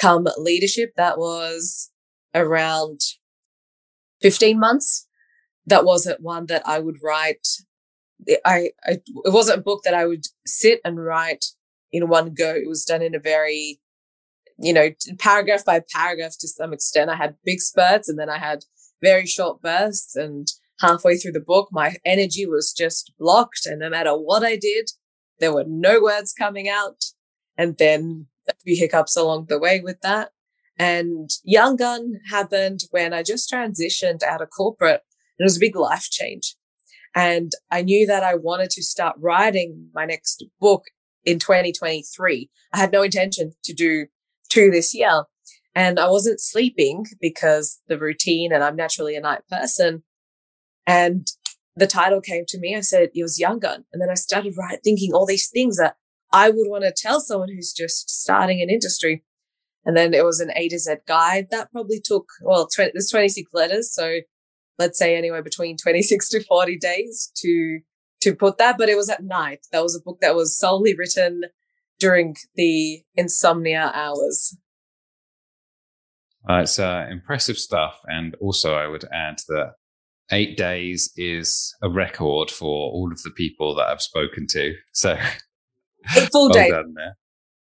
come 0.00 0.26
leadership. 0.36 0.92
That 0.96 1.18
was 1.18 1.90
around 2.34 3.00
15 4.22 4.58
months. 4.58 5.06
That 5.66 5.84
wasn't 5.84 6.22
one 6.22 6.46
that 6.46 6.62
I 6.66 6.78
would 6.78 6.96
write. 7.02 7.46
I, 8.44 8.70
I, 8.84 8.98
it 9.24 9.32
wasn't 9.32 9.60
a 9.60 9.62
book 9.62 9.82
that 9.84 9.94
I 9.94 10.06
would 10.06 10.24
sit 10.46 10.80
and 10.84 11.04
write 11.04 11.44
in 11.92 12.08
one 12.08 12.34
go. 12.34 12.54
It 12.54 12.68
was 12.68 12.84
done 12.84 13.02
in 13.02 13.14
a 13.14 13.20
very 13.20 13.80
you 14.60 14.72
know, 14.72 14.90
paragraph 15.20 15.64
by 15.64 15.80
paragraph 15.94 16.34
to 16.40 16.48
some 16.48 16.72
extent. 16.72 17.10
I 17.10 17.16
had 17.16 17.36
big 17.44 17.60
spurts 17.60 18.08
and 18.08 18.18
then 18.18 18.28
I 18.28 18.38
had 18.38 18.64
very 19.00 19.24
short 19.24 19.62
bursts 19.62 20.16
and 20.16 20.48
halfway 20.80 21.16
through 21.16 21.32
the 21.32 21.40
book, 21.40 21.68
my 21.70 21.96
energy 22.04 22.46
was 22.46 22.72
just 22.72 23.12
blocked. 23.18 23.66
And 23.66 23.80
no 23.80 23.90
matter 23.90 24.12
what 24.12 24.44
I 24.44 24.56
did, 24.56 24.90
there 25.38 25.52
were 25.52 25.64
no 25.66 26.00
words 26.00 26.32
coming 26.32 26.68
out. 26.68 27.04
And 27.56 27.76
then 27.78 28.26
a 28.48 28.54
few 28.64 28.76
hiccups 28.76 29.16
along 29.16 29.46
the 29.48 29.58
way 29.58 29.80
with 29.80 30.00
that. 30.02 30.30
And 30.78 31.30
Young 31.44 31.76
Gun 31.76 32.20
happened 32.30 32.80
when 32.90 33.12
I 33.12 33.22
just 33.22 33.50
transitioned 33.50 34.22
out 34.22 34.40
of 34.40 34.50
corporate. 34.50 35.02
It 35.38 35.44
was 35.44 35.56
a 35.56 35.60
big 35.60 35.76
life 35.76 36.08
change. 36.10 36.56
And 37.14 37.52
I 37.70 37.82
knew 37.82 38.06
that 38.06 38.22
I 38.22 38.34
wanted 38.34 38.70
to 38.70 38.82
start 38.82 39.16
writing 39.18 39.88
my 39.94 40.04
next 40.04 40.44
book 40.60 40.84
in 41.24 41.38
2023. 41.38 42.50
I 42.72 42.78
had 42.78 42.92
no 42.92 43.02
intention 43.02 43.52
to 43.64 43.72
do 43.72 44.06
two 44.48 44.70
this 44.70 44.94
year. 44.94 45.24
And 45.74 45.98
I 45.98 46.08
wasn't 46.08 46.40
sleeping 46.40 47.06
because 47.20 47.80
the 47.88 47.98
routine 47.98 48.52
and 48.52 48.62
I'm 48.62 48.76
naturally 48.76 49.16
a 49.16 49.20
night 49.20 49.42
person. 49.50 50.02
And 50.86 51.26
the 51.76 51.86
title 51.86 52.20
came 52.20 52.44
to 52.48 52.58
me. 52.58 52.76
I 52.76 52.80
said, 52.80 53.10
it 53.14 53.22
was 53.22 53.38
Young 53.38 53.58
Gun. 53.58 53.84
And 53.92 54.02
then 54.02 54.10
I 54.10 54.14
started 54.14 54.54
right 54.58 54.78
thinking 54.82 55.12
all 55.12 55.26
these 55.26 55.48
things 55.48 55.76
that 55.76 55.96
I 56.32 56.50
would 56.50 56.68
want 56.68 56.84
to 56.84 56.92
tell 56.92 57.20
someone 57.20 57.48
who's 57.48 57.72
just 57.72 58.10
starting 58.10 58.60
an 58.60 58.70
industry. 58.70 59.24
And 59.84 59.96
then 59.96 60.12
it 60.12 60.24
was 60.24 60.40
an 60.40 60.50
A 60.54 60.68
to 60.68 60.78
Z 60.78 60.96
guide 61.06 61.48
that 61.50 61.72
probably 61.72 62.00
took, 62.02 62.26
well, 62.42 62.66
20, 62.66 62.92
there's 62.94 63.10
26 63.10 63.50
letters. 63.54 63.92
So 63.92 64.18
let's 64.78 64.98
say 64.98 65.16
anywhere 65.16 65.42
between 65.42 65.76
26 65.76 66.28
to 66.30 66.44
40 66.44 66.78
days 66.78 67.32
to, 67.36 67.80
to 68.22 68.34
put 68.34 68.58
that. 68.58 68.76
But 68.76 68.88
it 68.88 68.96
was 68.96 69.08
at 69.08 69.24
night. 69.24 69.66
That 69.72 69.82
was 69.82 69.96
a 69.96 70.02
book 70.02 70.18
that 70.20 70.34
was 70.34 70.58
solely 70.58 70.94
written 70.94 71.44
during 71.98 72.36
the 72.54 73.02
insomnia 73.14 73.90
hours. 73.94 74.56
Uh, 76.48 76.60
it's 76.62 76.78
uh, 76.78 77.06
impressive 77.10 77.58
stuff. 77.58 78.00
And 78.06 78.34
also, 78.40 78.74
I 78.74 78.86
would 78.86 79.04
add 79.12 79.40
that 79.48 79.74
eight 80.30 80.56
days 80.56 81.12
is 81.16 81.74
a 81.82 81.90
record 81.90 82.50
for 82.50 82.90
all 82.92 83.10
of 83.10 83.22
the 83.22 83.30
people 83.30 83.74
that 83.74 83.88
I've 83.88 84.02
spoken 84.02 84.46
to. 84.50 84.74
So, 84.92 85.18
full 86.30 86.50
well 86.50 86.68
days. 86.68 86.72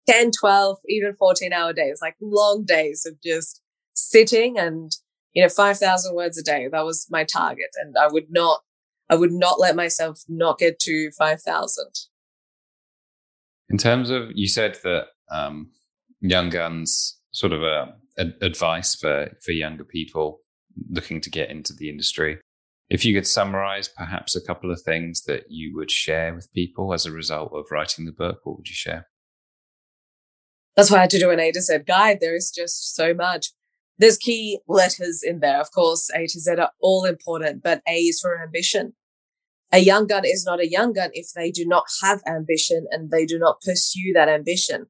10, 0.08 0.30
12, 0.38 0.78
even 0.88 1.14
14 1.14 1.52
hour 1.52 1.72
days, 1.72 2.00
like 2.02 2.16
long 2.20 2.64
days 2.64 3.06
of 3.06 3.20
just 3.22 3.60
sitting 3.94 4.58
and, 4.58 4.90
you 5.32 5.42
know, 5.42 5.48
5,000 5.48 6.14
words 6.14 6.38
a 6.38 6.42
day. 6.42 6.68
That 6.70 6.84
was 6.84 7.06
my 7.10 7.24
target. 7.24 7.70
And 7.76 7.94
I 7.96 8.08
would 8.08 8.26
not, 8.30 8.62
I 9.08 9.14
would 9.14 9.32
not 9.32 9.60
let 9.60 9.76
myself 9.76 10.20
not 10.28 10.58
get 10.58 10.78
to 10.80 11.10
5,000. 11.16 11.86
In 13.70 13.78
terms 13.78 14.10
of, 14.10 14.30
you 14.34 14.48
said 14.48 14.78
that 14.82 15.06
um, 15.30 15.70
Young 16.20 16.50
Guns 16.50 17.18
sort 17.30 17.52
of 17.52 17.62
a, 17.62 17.94
a, 18.18 18.26
advice 18.42 18.94
for, 18.94 19.30
for 19.42 19.52
younger 19.52 19.84
people 19.84 20.40
looking 20.90 21.20
to 21.20 21.30
get 21.30 21.50
into 21.50 21.72
the 21.72 21.88
industry. 21.88 22.38
If 22.92 23.06
you 23.06 23.14
could 23.14 23.26
summarize 23.26 23.88
perhaps 23.88 24.36
a 24.36 24.40
couple 24.42 24.70
of 24.70 24.82
things 24.82 25.22
that 25.22 25.44
you 25.48 25.74
would 25.74 25.90
share 25.90 26.34
with 26.34 26.52
people 26.52 26.92
as 26.92 27.06
a 27.06 27.10
result 27.10 27.50
of 27.54 27.64
writing 27.70 28.04
the 28.04 28.12
book, 28.12 28.40
what 28.44 28.58
would 28.58 28.68
you 28.68 28.74
share? 28.74 29.08
That's 30.76 30.90
why 30.90 30.98
I 30.98 31.00
had 31.00 31.10
to 31.10 31.18
do 31.18 31.30
an 31.30 31.40
A 31.40 31.50
to 31.52 31.62
Z 31.62 31.78
guide. 31.86 32.18
There 32.20 32.36
is 32.36 32.50
just 32.54 32.94
so 32.94 33.14
much. 33.14 33.46
There's 33.96 34.18
key 34.18 34.58
letters 34.68 35.22
in 35.24 35.40
there. 35.40 35.58
Of 35.58 35.72
course, 35.72 36.10
A 36.14 36.26
to 36.26 36.38
Z 36.38 36.50
are 36.58 36.72
all 36.82 37.06
important, 37.06 37.62
but 37.62 37.80
A 37.88 37.94
is 37.94 38.20
for 38.20 38.38
ambition. 38.42 38.92
A 39.72 39.78
young 39.78 40.06
gun 40.06 40.26
is 40.26 40.44
not 40.44 40.60
a 40.60 40.70
young 40.70 40.92
gun 40.92 41.08
if 41.14 41.28
they 41.34 41.50
do 41.50 41.64
not 41.64 41.84
have 42.02 42.20
ambition 42.26 42.86
and 42.90 43.10
they 43.10 43.24
do 43.24 43.38
not 43.38 43.62
pursue 43.62 44.12
that 44.12 44.28
ambition. 44.28 44.84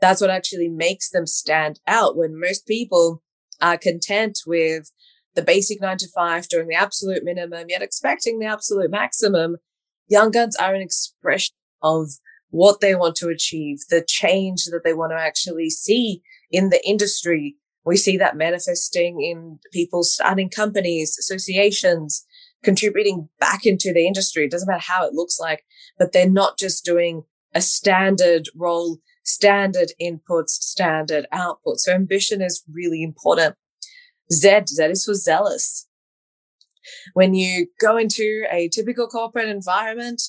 That's 0.00 0.22
what 0.22 0.30
actually 0.30 0.70
makes 0.70 1.10
them 1.10 1.26
stand 1.26 1.80
out 1.86 2.16
when 2.16 2.40
most 2.40 2.66
people 2.66 3.22
are 3.60 3.76
content 3.76 4.38
with 4.46 4.90
the 5.34 5.42
basic 5.42 5.80
nine 5.80 5.98
to 5.98 6.08
five 6.14 6.48
doing 6.48 6.68
the 6.68 6.74
absolute 6.74 7.24
minimum, 7.24 7.66
yet 7.68 7.82
expecting 7.82 8.38
the 8.38 8.46
absolute 8.46 8.90
maximum. 8.90 9.56
Young 10.08 10.30
guns 10.30 10.56
are 10.56 10.74
an 10.74 10.82
expression 10.82 11.54
of 11.82 12.10
what 12.50 12.80
they 12.80 12.94
want 12.94 13.16
to 13.16 13.28
achieve, 13.28 13.78
the 13.88 14.04
change 14.06 14.66
that 14.66 14.82
they 14.84 14.92
want 14.92 15.12
to 15.12 15.16
actually 15.16 15.70
see 15.70 16.22
in 16.50 16.68
the 16.68 16.86
industry. 16.86 17.56
We 17.84 17.96
see 17.96 18.16
that 18.18 18.36
manifesting 18.36 19.22
in 19.22 19.58
people 19.72 20.02
starting 20.02 20.50
companies, 20.50 21.16
associations, 21.18 22.24
contributing 22.62 23.28
back 23.40 23.64
into 23.66 23.92
the 23.92 24.06
industry. 24.06 24.44
It 24.44 24.50
doesn't 24.50 24.68
matter 24.68 24.84
how 24.86 25.06
it 25.06 25.14
looks 25.14 25.40
like, 25.40 25.64
but 25.98 26.12
they're 26.12 26.30
not 26.30 26.58
just 26.58 26.84
doing 26.84 27.24
a 27.54 27.60
standard 27.60 28.48
role, 28.54 28.98
standard 29.24 29.92
inputs, 30.00 30.50
standard 30.50 31.26
output. 31.32 31.78
So 31.78 31.92
ambition 31.92 32.40
is 32.42 32.62
really 32.72 33.02
important. 33.02 33.56
Z, 34.32 34.62
Z 34.68 34.84
is 34.84 35.04
for 35.04 35.14
zealous. 35.14 35.86
When 37.14 37.34
you 37.34 37.68
go 37.80 37.96
into 37.96 38.44
a 38.50 38.68
typical 38.68 39.06
corporate 39.06 39.48
environment, 39.48 40.22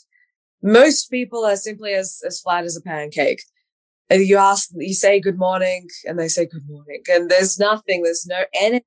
most 0.61 1.09
people 1.09 1.45
are 1.45 1.55
simply 1.55 1.93
as, 1.93 2.21
as 2.25 2.39
flat 2.39 2.63
as 2.63 2.77
a 2.77 2.81
pancake. 2.81 3.41
Uh, 4.11 4.15
you 4.15 4.37
ask, 4.37 4.69
you 4.75 4.93
say 4.93 5.19
good 5.19 5.37
morning 5.37 5.87
and 6.05 6.19
they 6.19 6.27
say 6.27 6.45
good 6.45 6.67
morning 6.67 7.01
and 7.09 7.29
there's 7.29 7.57
nothing, 7.57 8.03
there's 8.03 8.25
no 8.27 8.43
energy. 8.59 8.85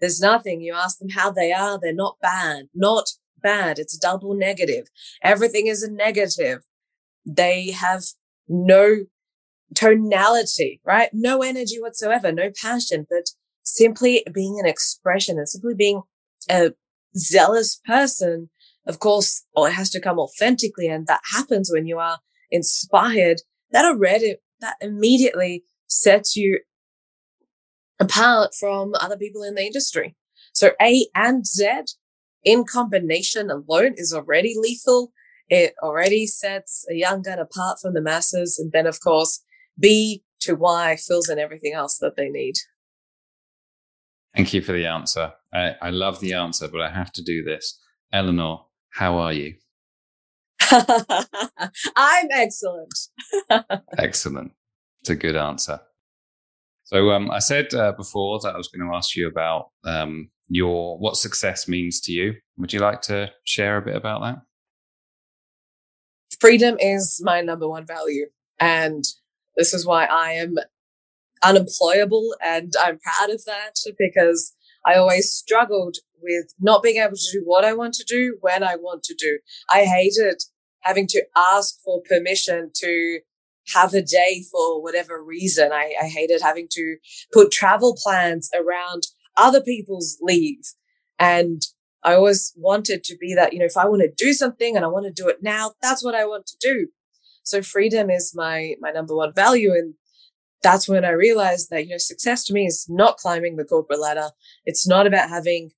There's 0.00 0.20
nothing. 0.20 0.60
You 0.60 0.74
ask 0.74 0.98
them 0.98 1.08
how 1.08 1.30
they 1.30 1.52
are. 1.52 1.78
They're 1.80 1.94
not 1.94 2.16
bad, 2.20 2.66
not 2.74 3.08
bad. 3.40 3.78
It's 3.78 3.96
a 3.96 4.00
double 4.00 4.34
negative. 4.34 4.88
Everything 5.22 5.66
is 5.66 5.82
a 5.82 5.90
negative. 5.90 6.62
They 7.24 7.70
have 7.70 8.02
no 8.48 9.04
tonality, 9.74 10.80
right? 10.84 11.08
No 11.12 11.42
energy 11.42 11.80
whatsoever, 11.80 12.32
no 12.32 12.50
passion, 12.60 13.06
but 13.08 13.30
simply 13.64 14.24
being 14.32 14.58
an 14.60 14.66
expression 14.66 15.38
and 15.38 15.48
simply 15.48 15.74
being 15.74 16.02
a 16.48 16.72
zealous 17.16 17.80
person 17.84 18.50
of 18.86 18.98
course, 18.98 19.44
oh, 19.56 19.66
it 19.66 19.72
has 19.72 19.90
to 19.90 20.00
come 20.00 20.18
authentically. 20.18 20.88
And 20.88 21.06
that 21.06 21.22
happens 21.32 21.70
when 21.72 21.86
you 21.86 21.98
are 21.98 22.18
inspired. 22.50 23.40
That 23.70 23.84
already, 23.84 24.36
that 24.60 24.76
immediately 24.80 25.64
sets 25.86 26.36
you 26.36 26.60
apart 27.98 28.52
from 28.58 28.92
other 29.00 29.16
people 29.16 29.42
in 29.42 29.54
the 29.54 29.64
industry. 29.64 30.16
So 30.52 30.72
A 30.80 31.06
and 31.14 31.46
Z 31.46 31.84
in 32.42 32.64
combination 32.64 33.50
alone 33.50 33.94
is 33.96 34.12
already 34.12 34.54
lethal. 34.56 35.12
It 35.48 35.74
already 35.82 36.26
sets 36.26 36.86
a 36.90 36.94
young 36.94 37.22
gun 37.22 37.38
apart 37.38 37.78
from 37.80 37.94
the 37.94 38.02
masses. 38.02 38.58
And 38.58 38.72
then, 38.72 38.86
of 38.86 39.00
course, 39.00 39.42
B 39.78 40.22
to 40.40 40.54
Y 40.54 40.96
fills 40.96 41.28
in 41.28 41.38
everything 41.38 41.72
else 41.72 41.98
that 41.98 42.16
they 42.16 42.28
need. 42.28 42.56
Thank 44.34 44.52
you 44.52 44.62
for 44.62 44.72
the 44.72 44.86
answer. 44.86 45.32
I, 45.52 45.76
I 45.80 45.90
love 45.90 46.20
the 46.20 46.34
answer, 46.34 46.68
but 46.68 46.80
I 46.80 46.90
have 46.90 47.12
to 47.12 47.22
do 47.22 47.44
this. 47.44 47.80
Eleanor, 48.12 48.66
how 48.90 49.18
are 49.18 49.32
you? 49.32 49.54
I'm 50.70 52.28
excellent. 52.32 52.94
excellent. 53.98 54.52
It's 55.00 55.10
a 55.10 55.14
good 55.14 55.36
answer. 55.36 55.80
So 56.84 57.10
um, 57.10 57.30
I 57.30 57.38
said 57.38 57.72
uh, 57.74 57.92
before 57.92 58.40
that 58.42 58.54
I 58.54 58.56
was 58.56 58.68
going 58.68 58.88
to 58.88 58.96
ask 58.96 59.16
you 59.16 59.28
about 59.28 59.70
um, 59.84 60.30
your 60.48 60.98
what 60.98 61.16
success 61.16 61.68
means 61.68 62.00
to 62.02 62.12
you. 62.12 62.34
Would 62.58 62.72
you 62.72 62.80
like 62.80 63.02
to 63.02 63.30
share 63.44 63.78
a 63.78 63.82
bit 63.82 63.96
about 63.96 64.22
that? 64.22 64.42
Freedom 66.40 66.76
is 66.78 67.20
my 67.22 67.40
number 67.40 67.68
one 67.68 67.86
value, 67.86 68.26
and 68.60 69.04
this 69.56 69.72
is 69.72 69.86
why 69.86 70.04
I 70.06 70.32
am 70.32 70.56
unemployable, 71.44 72.34
and 72.42 72.72
I'm 72.80 72.98
proud 72.98 73.30
of 73.30 73.44
that 73.44 73.74
because 73.98 74.54
I 74.86 74.96
always 74.96 75.32
struggled 75.32 75.96
with 76.20 76.46
not 76.58 76.82
being 76.82 76.96
able 76.96 77.16
to 77.16 77.32
do 77.32 77.42
what 77.44 77.64
I 77.64 77.74
want 77.74 77.94
to 77.94 78.04
do 78.04 78.38
when 78.40 78.62
I 78.62 78.76
want 78.76 79.02
to 79.04 79.14
do. 79.14 79.38
I 79.70 79.84
hated 79.84 80.42
having 80.80 81.06
to 81.08 81.24
ask 81.36 81.76
for 81.84 82.02
permission 82.08 82.70
to 82.76 83.20
have 83.74 83.94
a 83.94 84.02
day 84.02 84.42
for 84.50 84.82
whatever 84.82 85.22
reason. 85.22 85.72
I, 85.72 85.94
I 86.00 86.06
hated 86.06 86.42
having 86.42 86.68
to 86.72 86.96
put 87.32 87.50
travel 87.50 87.96
plans 88.02 88.50
around 88.54 89.04
other 89.36 89.60
people's 89.60 90.18
leave. 90.20 90.64
And 91.18 91.62
I 92.02 92.14
always 92.14 92.52
wanted 92.56 93.04
to 93.04 93.16
be 93.16 93.34
that, 93.34 93.52
you 93.52 93.58
know, 93.58 93.64
if 93.64 93.76
I 93.76 93.88
want 93.88 94.02
to 94.02 94.24
do 94.24 94.34
something 94.34 94.76
and 94.76 94.84
I 94.84 94.88
want 94.88 95.06
to 95.06 95.22
do 95.22 95.28
it 95.28 95.38
now, 95.42 95.72
that's 95.80 96.04
what 96.04 96.14
I 96.14 96.26
want 96.26 96.46
to 96.46 96.56
do. 96.60 96.88
So 97.42 97.62
freedom 97.62 98.10
is 98.10 98.34
my, 98.34 98.74
my 98.80 98.90
number 98.90 99.16
one 99.16 99.32
value. 99.34 99.72
And 99.72 99.94
that's 100.64 100.88
when 100.88 101.04
I 101.04 101.10
realized 101.10 101.70
that, 101.70 101.84
you 101.84 101.90
know, 101.90 101.98
success 101.98 102.42
to 102.46 102.52
me 102.52 102.66
is 102.66 102.86
not 102.88 103.18
climbing 103.18 103.54
the 103.54 103.64
corporate 103.64 104.00
ladder. 104.00 104.30
It's 104.64 104.88
not 104.88 105.06
about 105.06 105.28
having 105.28 105.70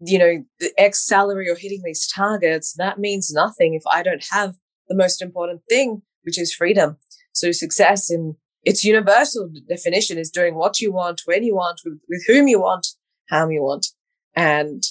you 0.00 0.18
know, 0.18 0.44
the 0.60 0.72
X 0.78 1.06
salary 1.06 1.48
or 1.48 1.56
hitting 1.56 1.82
these 1.84 2.06
targets, 2.06 2.74
that 2.74 2.98
means 2.98 3.32
nothing 3.32 3.74
if 3.74 3.82
I 3.90 4.02
don't 4.02 4.24
have 4.30 4.54
the 4.88 4.96
most 4.96 5.22
important 5.22 5.62
thing, 5.68 6.02
which 6.22 6.38
is 6.38 6.54
freedom. 6.54 6.96
So 7.32 7.52
success 7.52 8.10
in 8.10 8.36
its 8.62 8.84
universal 8.84 9.50
definition 9.68 10.18
is 10.18 10.30
doing 10.30 10.54
what 10.54 10.80
you 10.80 10.92
want, 10.92 11.22
when 11.26 11.42
you 11.42 11.54
want, 11.54 11.80
with, 11.84 11.98
with 12.08 12.24
whom 12.26 12.48
you 12.48 12.60
want, 12.60 12.86
how 13.28 13.48
you 13.48 13.62
want. 13.62 13.86
And 14.34 14.82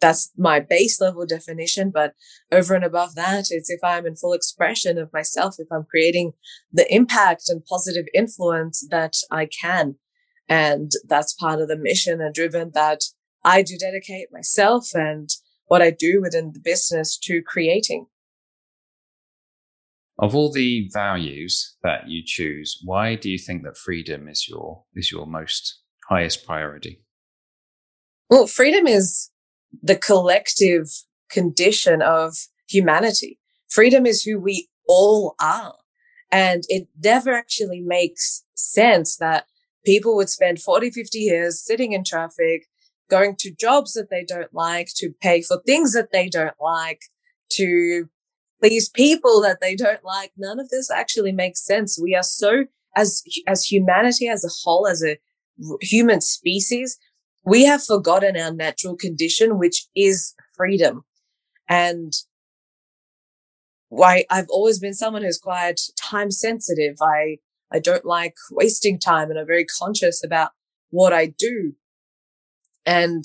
that's 0.00 0.30
my 0.36 0.60
base 0.60 1.00
level 1.00 1.26
definition. 1.26 1.90
But 1.90 2.14
over 2.52 2.74
and 2.74 2.84
above 2.84 3.14
that, 3.14 3.46
it's 3.50 3.70
if 3.70 3.80
I'm 3.82 4.06
in 4.06 4.16
full 4.16 4.32
expression 4.32 4.98
of 4.98 5.12
myself, 5.12 5.56
if 5.58 5.68
I'm 5.70 5.84
creating 5.84 6.32
the 6.72 6.92
impact 6.94 7.44
and 7.48 7.64
positive 7.64 8.06
influence 8.14 8.86
that 8.90 9.14
I 9.30 9.46
can. 9.46 9.96
And 10.48 10.90
that's 11.06 11.34
part 11.34 11.60
of 11.60 11.68
the 11.68 11.76
mission 11.76 12.20
and 12.20 12.34
driven 12.34 12.70
that 12.74 13.02
I 13.44 13.62
do 13.62 13.76
dedicate 13.78 14.28
myself 14.32 14.88
and 14.94 15.28
what 15.66 15.82
I 15.82 15.90
do 15.90 16.20
within 16.22 16.52
the 16.52 16.60
business 16.60 17.18
to 17.24 17.42
creating. 17.42 18.06
Of 20.18 20.34
all 20.34 20.50
the 20.50 20.88
values 20.92 21.76
that 21.84 22.08
you 22.08 22.22
choose, 22.24 22.80
why 22.84 23.14
do 23.14 23.30
you 23.30 23.38
think 23.38 23.62
that 23.62 23.76
freedom 23.76 24.26
is 24.28 24.48
your 24.48 24.84
is 24.94 25.12
your 25.12 25.26
most 25.26 25.80
highest 26.08 26.44
priority? 26.44 27.04
Well, 28.28 28.48
freedom 28.48 28.86
is 28.86 29.30
the 29.82 29.96
collective 29.96 30.88
condition 31.30 32.02
of 32.02 32.34
humanity. 32.68 33.38
Freedom 33.68 34.06
is 34.06 34.22
who 34.22 34.38
we 34.38 34.68
all 34.86 35.34
are. 35.40 35.74
And 36.30 36.64
it 36.68 36.88
never 37.02 37.32
actually 37.32 37.80
makes 37.80 38.44
sense 38.54 39.16
that 39.16 39.46
people 39.84 40.16
would 40.16 40.28
spend 40.28 40.60
40, 40.60 40.90
50 40.90 41.18
years 41.18 41.64
sitting 41.64 41.92
in 41.92 42.04
traffic, 42.04 42.66
going 43.08 43.36
to 43.36 43.54
jobs 43.54 43.94
that 43.94 44.10
they 44.10 44.24
don't 44.24 44.52
like, 44.52 44.88
to 44.96 45.12
pay 45.22 45.42
for 45.42 45.62
things 45.64 45.92
that 45.94 46.12
they 46.12 46.28
don't 46.28 46.56
like, 46.60 47.00
to 47.52 48.08
please 48.60 48.88
people 48.88 49.40
that 49.42 49.60
they 49.60 49.74
don't 49.74 50.04
like. 50.04 50.32
None 50.36 50.60
of 50.60 50.68
this 50.68 50.90
actually 50.90 51.32
makes 51.32 51.64
sense. 51.64 51.98
We 52.02 52.14
are 52.14 52.22
so, 52.22 52.64
as, 52.96 53.22
as 53.46 53.64
humanity 53.64 54.28
as 54.28 54.44
a 54.44 54.50
whole, 54.62 54.86
as 54.86 55.02
a 55.02 55.16
human 55.80 56.20
species, 56.20 56.98
we 57.44 57.64
have 57.64 57.82
forgotten 57.82 58.36
our 58.36 58.52
natural 58.52 58.96
condition, 58.96 59.58
which 59.58 59.86
is 59.94 60.34
freedom. 60.56 61.04
And 61.68 62.12
why 63.88 64.24
I've 64.30 64.48
always 64.50 64.78
been 64.78 64.94
someone 64.94 65.22
who's 65.22 65.38
quite 65.38 65.80
time 65.96 66.30
sensitive. 66.30 66.96
I, 67.00 67.38
I 67.72 67.78
don't 67.78 68.04
like 68.04 68.34
wasting 68.50 68.98
time 68.98 69.30
and 69.30 69.38
I'm 69.38 69.46
very 69.46 69.64
conscious 69.64 70.22
about 70.24 70.50
what 70.90 71.12
I 71.12 71.26
do 71.26 71.74
and 72.86 73.24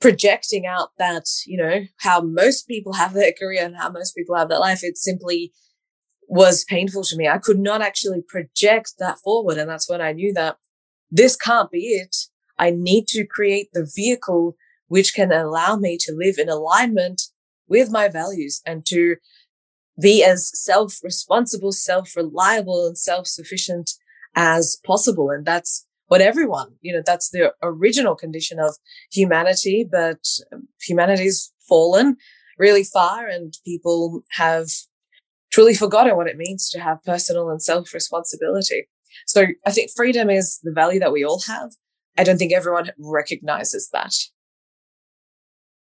projecting 0.00 0.64
out 0.66 0.90
that, 0.98 1.24
you 1.46 1.56
know, 1.56 1.82
how 1.98 2.20
most 2.20 2.68
people 2.68 2.94
have 2.94 3.14
their 3.14 3.32
career 3.32 3.64
and 3.64 3.76
how 3.76 3.90
most 3.90 4.12
people 4.12 4.36
have 4.36 4.48
their 4.48 4.60
life. 4.60 4.82
It 4.82 4.96
simply 4.96 5.52
was 6.28 6.64
painful 6.64 7.02
to 7.04 7.16
me. 7.16 7.26
I 7.28 7.38
could 7.38 7.58
not 7.58 7.82
actually 7.82 8.22
project 8.26 8.94
that 8.98 9.18
forward. 9.18 9.58
And 9.58 9.68
that's 9.68 9.88
when 9.88 10.00
I 10.00 10.12
knew 10.12 10.32
that 10.34 10.56
this 11.10 11.36
can't 11.36 11.70
be 11.70 11.86
it. 11.86 12.14
I 12.58 12.70
need 12.70 13.06
to 13.08 13.26
create 13.26 13.68
the 13.72 13.90
vehicle 13.94 14.56
which 14.88 15.14
can 15.14 15.32
allow 15.32 15.76
me 15.76 15.98
to 16.00 16.14
live 16.14 16.36
in 16.38 16.48
alignment 16.48 17.22
with 17.68 17.90
my 17.90 18.08
values 18.08 18.62
and 18.66 18.84
to 18.86 19.16
be 20.00 20.24
as 20.24 20.50
self-responsible, 20.54 21.72
self-reliable 21.72 22.86
and 22.86 22.96
self-sufficient 22.96 23.90
as 24.34 24.80
possible. 24.86 25.30
And 25.30 25.44
that's 25.44 25.86
what 26.06 26.20
everyone, 26.20 26.70
you 26.80 26.92
know, 26.92 27.02
that's 27.04 27.30
the 27.30 27.52
original 27.62 28.14
condition 28.14 28.58
of 28.58 28.76
humanity, 29.12 29.86
but 29.90 30.24
um, 30.52 30.68
humanity's 30.80 31.52
fallen 31.68 32.16
really 32.58 32.84
far 32.84 33.26
and 33.26 33.54
people 33.64 34.22
have 34.30 34.68
truly 35.50 35.74
forgotten 35.74 36.16
what 36.16 36.28
it 36.28 36.36
means 36.36 36.70
to 36.70 36.80
have 36.80 37.02
personal 37.04 37.50
and 37.50 37.62
self 37.62 37.92
responsibility. 37.92 38.88
So 39.26 39.46
I 39.66 39.70
think 39.70 39.90
freedom 39.94 40.30
is 40.30 40.60
the 40.62 40.72
value 40.72 41.00
that 41.00 41.12
we 41.12 41.24
all 41.24 41.42
have. 41.46 41.72
I 42.18 42.24
don't 42.24 42.36
think 42.36 42.52
everyone 42.52 42.90
recognizes 42.98 43.88
that. 43.92 44.12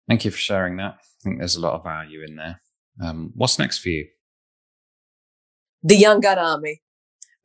Thank 0.07 0.25
you 0.25 0.31
for 0.31 0.37
sharing 0.37 0.77
that. 0.77 0.97
I 0.99 1.23
think 1.23 1.39
there's 1.39 1.55
a 1.55 1.61
lot 1.61 1.75
of 1.75 1.83
value 1.83 2.23
in 2.27 2.35
there. 2.35 2.61
Um, 3.01 3.31
what's 3.35 3.57
next 3.57 3.79
for 3.79 3.89
you? 3.89 4.07
The 5.81 5.95
Young 5.95 6.19
Gun 6.19 6.37
Army. 6.37 6.81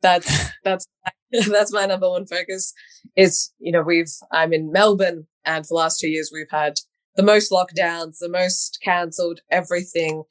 That's 0.01 0.51
that's 0.63 0.87
that's 1.47 1.73
my 1.73 1.85
number 1.85 2.09
one 2.09 2.25
focus. 2.25 2.73
Is 3.15 3.51
you 3.59 3.71
know 3.71 3.81
we've 3.81 4.11
I'm 4.31 4.51
in 4.51 4.71
Melbourne, 4.71 5.27
and 5.45 5.65
for 5.65 5.69
the 5.69 5.75
last 5.75 5.99
two 5.99 6.09
years 6.09 6.31
we've 6.33 6.51
had 6.51 6.75
the 7.15 7.23
most 7.23 7.51
lockdowns, 7.51 8.17
the 8.19 8.29
most 8.29 8.79
cancelled, 8.83 9.39
everything. 9.49 10.23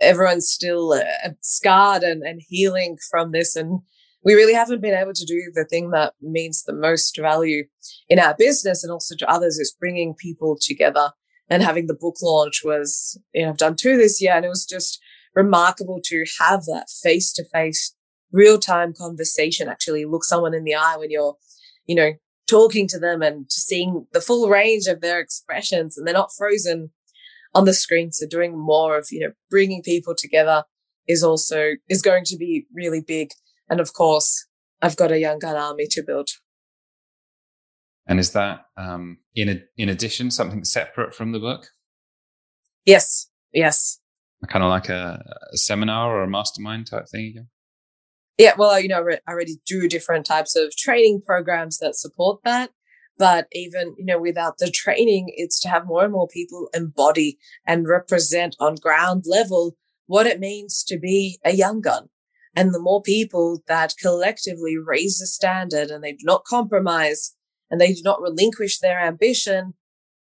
Everyone's 0.00 0.50
still 0.50 0.94
uh, 0.94 1.30
scarred 1.42 2.02
and, 2.02 2.22
and 2.22 2.40
healing 2.48 2.96
from 3.10 3.32
this, 3.32 3.54
and 3.54 3.80
we 4.24 4.34
really 4.34 4.54
haven't 4.54 4.80
been 4.80 4.94
able 4.94 5.12
to 5.12 5.24
do 5.24 5.50
the 5.54 5.64
thing 5.64 5.90
that 5.90 6.14
means 6.20 6.62
the 6.62 6.72
most 6.72 7.18
value 7.20 7.64
in 8.08 8.18
our 8.18 8.34
business 8.34 8.84
and 8.84 8.92
also 8.92 9.16
to 9.16 9.30
others 9.30 9.58
is 9.58 9.76
bringing 9.78 10.14
people 10.14 10.56
together 10.60 11.10
and 11.48 11.62
having 11.62 11.86
the 11.86 11.94
book 11.94 12.16
launch 12.22 12.62
was, 12.64 13.18
you 13.34 13.42
know, 13.42 13.50
I've 13.50 13.58
done 13.58 13.76
two 13.76 13.96
this 13.96 14.22
year 14.22 14.34
and 14.34 14.44
it 14.44 14.48
was 14.48 14.64
just 14.64 15.00
remarkable 15.34 16.00
to 16.04 16.24
have 16.40 16.64
that 16.66 16.86
face 17.02 17.32
to 17.34 17.44
face 17.52 17.94
real 18.32 18.58
time 18.58 18.94
conversation, 18.96 19.68
actually 19.68 20.04
look 20.04 20.24
someone 20.24 20.54
in 20.54 20.64
the 20.64 20.74
eye 20.74 20.96
when 20.96 21.10
you're, 21.10 21.36
you 21.86 21.94
know, 21.94 22.12
talking 22.48 22.86
to 22.88 22.98
them 22.98 23.22
and 23.22 23.46
seeing 23.50 24.06
the 24.12 24.20
full 24.20 24.48
range 24.48 24.86
of 24.86 25.00
their 25.00 25.20
expressions 25.20 25.96
and 25.96 26.06
they're 26.06 26.14
not 26.14 26.32
frozen 26.36 26.90
on 27.54 27.64
the 27.64 27.74
screen. 27.74 28.12
So 28.12 28.26
doing 28.26 28.58
more 28.58 28.96
of, 28.96 29.08
you 29.10 29.20
know, 29.20 29.32
bringing 29.50 29.82
people 29.82 30.14
together 30.16 30.64
is 31.06 31.22
also, 31.22 31.72
is 31.88 32.02
going 32.02 32.24
to 32.26 32.36
be 32.36 32.66
really 32.74 33.00
big. 33.00 33.30
And 33.72 33.80
of 33.80 33.94
course, 33.94 34.48
I've 34.82 34.96
got 34.96 35.12
a 35.12 35.18
young 35.18 35.38
gun 35.38 35.56
army 35.56 35.86
to 35.92 36.02
build. 36.02 36.28
And 38.06 38.20
is 38.20 38.32
that 38.32 38.66
um, 38.76 39.16
in 39.34 39.48
a, 39.48 39.62
in 39.78 39.88
addition 39.88 40.30
something 40.30 40.62
separate 40.62 41.14
from 41.14 41.32
the 41.32 41.38
book? 41.38 41.68
Yes, 42.84 43.30
yes. 43.50 43.98
Kind 44.46 44.62
of 44.62 44.68
like 44.68 44.90
a, 44.90 45.24
a 45.54 45.56
seminar 45.56 46.14
or 46.14 46.22
a 46.22 46.28
mastermind 46.28 46.88
type 46.88 47.08
thing 47.10 47.28
again. 47.28 47.48
Yeah, 48.36 48.52
well, 48.58 48.78
you 48.78 48.88
know, 48.88 49.02
I 49.26 49.32
already 49.32 49.56
do 49.64 49.88
different 49.88 50.26
types 50.26 50.54
of 50.54 50.76
training 50.76 51.22
programs 51.24 51.78
that 51.78 51.96
support 51.96 52.40
that. 52.44 52.72
But 53.16 53.46
even, 53.52 53.94
you 53.96 54.04
know, 54.04 54.20
without 54.20 54.58
the 54.58 54.70
training, 54.70 55.32
it's 55.34 55.58
to 55.60 55.70
have 55.70 55.86
more 55.86 56.04
and 56.04 56.12
more 56.12 56.28
people 56.28 56.68
embody 56.74 57.38
and 57.66 57.88
represent 57.88 58.54
on 58.60 58.74
ground 58.74 59.24
level 59.26 59.78
what 60.08 60.26
it 60.26 60.40
means 60.40 60.84
to 60.88 60.98
be 60.98 61.38
a 61.42 61.54
young 61.54 61.80
gun. 61.80 62.10
And 62.54 62.74
the 62.74 62.80
more 62.80 63.00
people 63.00 63.62
that 63.66 63.94
collectively 64.00 64.76
raise 64.76 65.18
the 65.18 65.26
standard 65.26 65.90
and 65.90 66.04
they 66.04 66.12
do 66.12 66.24
not 66.24 66.44
compromise 66.44 67.34
and 67.70 67.80
they 67.80 67.92
do 67.92 68.02
not 68.04 68.20
relinquish 68.20 68.78
their 68.78 69.00
ambition, 69.00 69.74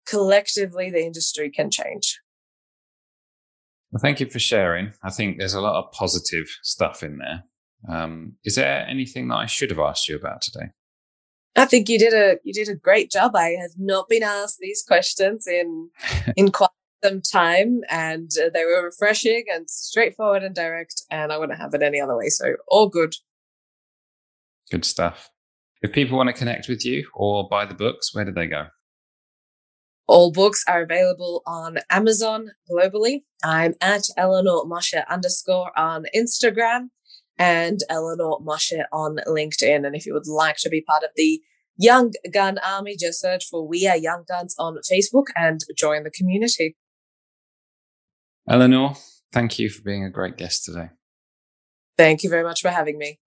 collectively 0.07 0.89
the 0.89 1.05
industry 1.05 1.51
can 1.51 1.69
change. 1.69 2.19
Well, 3.91 4.01
thank 4.01 4.19
you 4.19 4.29
for 4.29 4.39
sharing. 4.39 4.93
I 5.03 5.11
think 5.11 5.37
there's 5.37 5.53
a 5.53 5.61
lot 5.61 5.75
of 5.75 5.91
positive 5.91 6.47
stuff 6.63 7.03
in 7.03 7.19
there. 7.19 7.43
Um, 7.87 8.33
is 8.43 8.55
there 8.55 8.85
anything 8.87 9.27
that 9.27 9.35
I 9.35 9.45
should 9.45 9.69
have 9.69 9.79
asked 9.79 10.09
you 10.09 10.15
about 10.15 10.41
today? 10.41 10.71
I 11.55 11.65
think 11.65 11.87
you 11.87 11.97
did 11.97 12.13
a 12.13 12.37
you 12.43 12.51
did 12.51 12.67
a 12.67 12.75
great 12.75 13.09
job. 13.09 13.35
I 13.35 13.51
have 13.61 13.71
not 13.77 14.09
been 14.09 14.23
asked 14.23 14.57
these 14.59 14.83
questions 14.85 15.47
in 15.47 15.89
in 16.35 16.51
quite 16.51 16.69
some 17.05 17.21
time, 17.21 17.81
and 17.89 18.29
uh, 18.41 18.49
they 18.53 18.63
were 18.65 18.83
refreshing 18.83 19.45
and 19.53 19.69
straightforward 19.69 20.43
and 20.43 20.55
direct. 20.55 21.03
And 21.11 21.31
I 21.31 21.37
wouldn't 21.37 21.59
have 21.59 21.73
it 21.73 21.83
any 21.83 22.01
other 22.01 22.17
way. 22.17 22.29
So 22.29 22.55
all 22.67 22.89
good. 22.89 23.13
Good 24.71 24.85
stuff. 24.85 25.29
If 25.81 25.91
people 25.91 26.17
want 26.17 26.27
to 26.27 26.33
connect 26.33 26.67
with 26.67 26.85
you 26.85 27.07
or 27.13 27.47
buy 27.47 27.65
the 27.65 27.75
books, 27.75 28.13
where 28.13 28.25
do 28.25 28.31
they 28.31 28.47
go? 28.47 28.67
All 30.07 30.31
books 30.31 30.63
are 30.67 30.83
available 30.83 31.41
on 31.45 31.79
Amazon 31.89 32.51
globally. 32.71 33.23
I'm 33.43 33.73
at 33.81 34.03
Eleanor 34.17 34.65
Mosh 34.65 34.93
underscore 35.09 35.77
on 35.77 36.05
Instagram 36.15 36.89
and 37.37 37.79
Eleanor 37.89 38.39
Mosh 38.41 38.71
on 38.91 39.17
LinkedIn. 39.27 39.85
And 39.85 39.95
if 39.95 40.05
you 40.05 40.13
would 40.13 40.27
like 40.27 40.57
to 40.57 40.69
be 40.69 40.81
part 40.81 41.03
of 41.03 41.09
the 41.15 41.41
Young 41.77 42.13
Gun 42.31 42.57
Army, 42.59 42.95
just 42.97 43.19
search 43.19 43.45
for 43.49 43.67
We 43.67 43.87
Are 43.87 43.97
Young 43.97 44.23
Guns 44.27 44.55
on 44.57 44.77
Facebook 44.91 45.25
and 45.35 45.59
join 45.77 46.03
the 46.03 46.11
community. 46.11 46.77
Eleanor, 48.47 48.93
thank 49.33 49.57
you 49.57 49.69
for 49.69 49.81
being 49.81 50.03
a 50.03 50.09
great 50.09 50.37
guest 50.37 50.65
today. 50.65 50.89
Thank 51.97 52.23
you 52.23 52.29
very 52.29 52.43
much 52.43 52.61
for 52.61 52.69
having 52.69 52.97
me. 52.97 53.19